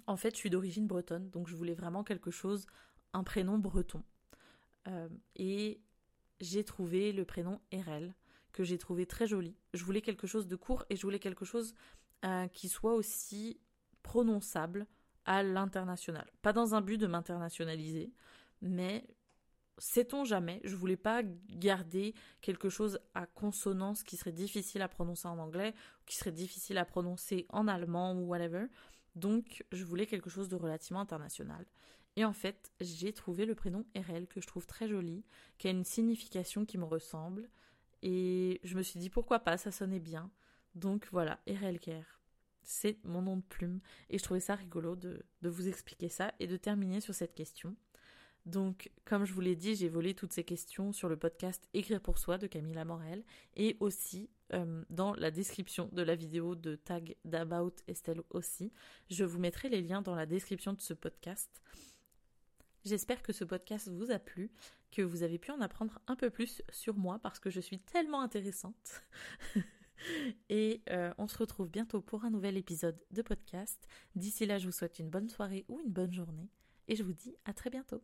En 0.07 0.17
fait, 0.17 0.31
je 0.31 0.39
suis 0.39 0.49
d'origine 0.49 0.87
bretonne, 0.87 1.29
donc 1.29 1.47
je 1.47 1.55
voulais 1.55 1.73
vraiment 1.73 2.03
quelque 2.03 2.31
chose, 2.31 2.65
un 3.13 3.23
prénom 3.23 3.57
breton. 3.57 4.03
Euh, 4.87 5.09
et 5.35 5.81
j'ai 6.41 6.63
trouvé 6.63 7.11
le 7.11 7.25
prénom 7.25 7.61
RL, 7.71 8.13
que 8.51 8.63
j'ai 8.63 8.77
trouvé 8.77 9.05
très 9.05 9.27
joli. 9.27 9.55
Je 9.73 9.83
voulais 9.83 10.01
quelque 10.01 10.27
chose 10.27 10.47
de 10.47 10.55
court 10.55 10.85
et 10.89 10.95
je 10.95 11.01
voulais 11.03 11.19
quelque 11.19 11.45
chose 11.45 11.73
euh, 12.23 12.47
qui 12.47 12.69
soit 12.69 12.93
aussi 12.93 13.59
prononçable 14.01 14.87
à 15.25 15.43
l'international. 15.43 16.29
Pas 16.41 16.53
dans 16.53 16.75
un 16.75 16.81
but 16.81 16.97
de 16.97 17.07
m'internationaliser, 17.07 18.13
mais 18.61 19.05
sait-on 19.77 20.25
jamais, 20.25 20.61
je 20.63 20.75
voulais 20.75 20.97
pas 20.97 21.23
garder 21.49 22.13
quelque 22.41 22.69
chose 22.69 22.99
à 23.13 23.25
consonance 23.25 24.03
qui 24.03 24.17
serait 24.17 24.31
difficile 24.31 24.81
à 24.81 24.87
prononcer 24.87 25.27
en 25.27 25.39
anglais, 25.39 25.73
qui 26.05 26.17
serait 26.17 26.31
difficile 26.31 26.77
à 26.77 26.85
prononcer 26.85 27.45
en 27.49 27.67
allemand 27.67 28.13
ou 28.13 28.25
whatever. 28.27 28.67
Donc, 29.15 29.63
je 29.71 29.83
voulais 29.83 30.07
quelque 30.07 30.29
chose 30.29 30.49
de 30.49 30.55
relativement 30.55 31.01
international. 31.01 31.65
Et 32.15 32.25
en 32.25 32.33
fait, 32.33 32.71
j'ai 32.79 33.11
trouvé 33.11 33.45
le 33.45 33.55
prénom 33.55 33.85
RL 33.95 34.27
que 34.27 34.39
je 34.39 34.47
trouve 34.47 34.67
très 34.67 34.87
joli, 34.87 35.23
qui 35.57 35.67
a 35.67 35.71
une 35.71 35.83
signification 35.83 36.65
qui 36.65 36.77
me 36.77 36.85
ressemble. 36.85 37.49
Et 38.01 38.59
je 38.63 38.75
me 38.75 38.83
suis 38.83 38.99
dit 38.99 39.09
pourquoi 39.09 39.39
pas, 39.39 39.57
ça 39.57 39.71
sonnait 39.71 39.99
bien. 39.99 40.29
Donc 40.75 41.07
voilà, 41.11 41.39
RL 41.47 41.79
Care. 41.79 42.19
C'est 42.63 42.97
mon 43.03 43.21
nom 43.21 43.37
de 43.37 43.43
plume. 43.43 43.79
Et 44.09 44.17
je 44.17 44.23
trouvais 44.23 44.39
ça 44.39 44.55
rigolo 44.55 44.95
de, 44.95 45.25
vous 45.41 45.67
expliquer 45.67 46.09
ça 46.09 46.33
et 46.39 46.47
de 46.47 46.57
terminer 46.57 47.01
sur 47.01 47.13
cette 47.13 47.35
question. 47.35 47.75
Donc, 48.45 48.91
comme 49.05 49.23
je 49.23 49.33
vous 49.33 49.41
l'ai 49.41 49.55
dit, 49.55 49.75
j'ai 49.75 49.87
volé 49.87 50.13
toutes 50.13 50.33
ces 50.33 50.43
questions 50.43 50.91
sur 50.91 51.07
le 51.07 51.15
podcast 51.15 51.69
Écrire 51.73 52.01
pour 52.01 52.17
soi 52.17 52.37
de 52.37 52.47
Camilla 52.47 52.83
Morel 52.83 53.23
et 53.55 53.77
aussi 53.79 54.29
euh, 54.53 54.83
dans 54.89 55.13
la 55.15 55.31
description 55.31 55.89
de 55.93 56.01
la 56.01 56.15
vidéo 56.15 56.55
de 56.55 56.75
tag 56.75 57.15
d'About 57.23 57.75
Estelle 57.87 58.21
aussi. 58.31 58.73
Je 59.09 59.23
vous 59.23 59.39
mettrai 59.39 59.69
les 59.69 59.81
liens 59.81 60.01
dans 60.01 60.15
la 60.15 60.25
description 60.25 60.73
de 60.73 60.81
ce 60.81 60.93
podcast. 60.93 61.61
J'espère 62.83 63.21
que 63.21 63.31
ce 63.31 63.45
podcast 63.45 63.87
vous 63.87 64.11
a 64.11 64.19
plu, 64.19 64.51
que 64.91 65.01
vous 65.01 65.23
avez 65.23 65.39
pu 65.39 65.51
en 65.51 65.61
apprendre 65.61 65.99
un 66.07 66.17
peu 66.17 66.29
plus 66.29 66.61
sur 66.69 66.97
moi 66.97 67.19
parce 67.19 67.39
que 67.39 67.49
je 67.49 67.61
suis 67.61 67.79
tellement 67.79 68.21
intéressante. 68.21 69.03
Et 70.49 70.81
euh, 70.89 71.13
on 71.17 71.27
se 71.27 71.37
retrouve 71.37 71.69
bientôt 71.69 72.01
pour 72.01 72.25
un 72.25 72.29
nouvel 72.29 72.57
épisode 72.57 72.99
de 73.11 73.21
podcast. 73.21 73.87
D'ici 74.15 74.45
là, 74.45 74.57
je 74.57 74.65
vous 74.65 74.71
souhaite 74.71 74.99
une 74.99 75.09
bonne 75.09 75.29
soirée 75.29 75.65
ou 75.67 75.79
une 75.79 75.91
bonne 75.91 76.13
journée 76.13 76.49
et 76.87 76.95
je 76.95 77.03
vous 77.03 77.13
dis 77.13 77.35
à 77.45 77.53
très 77.53 77.69
bientôt. 77.69 78.01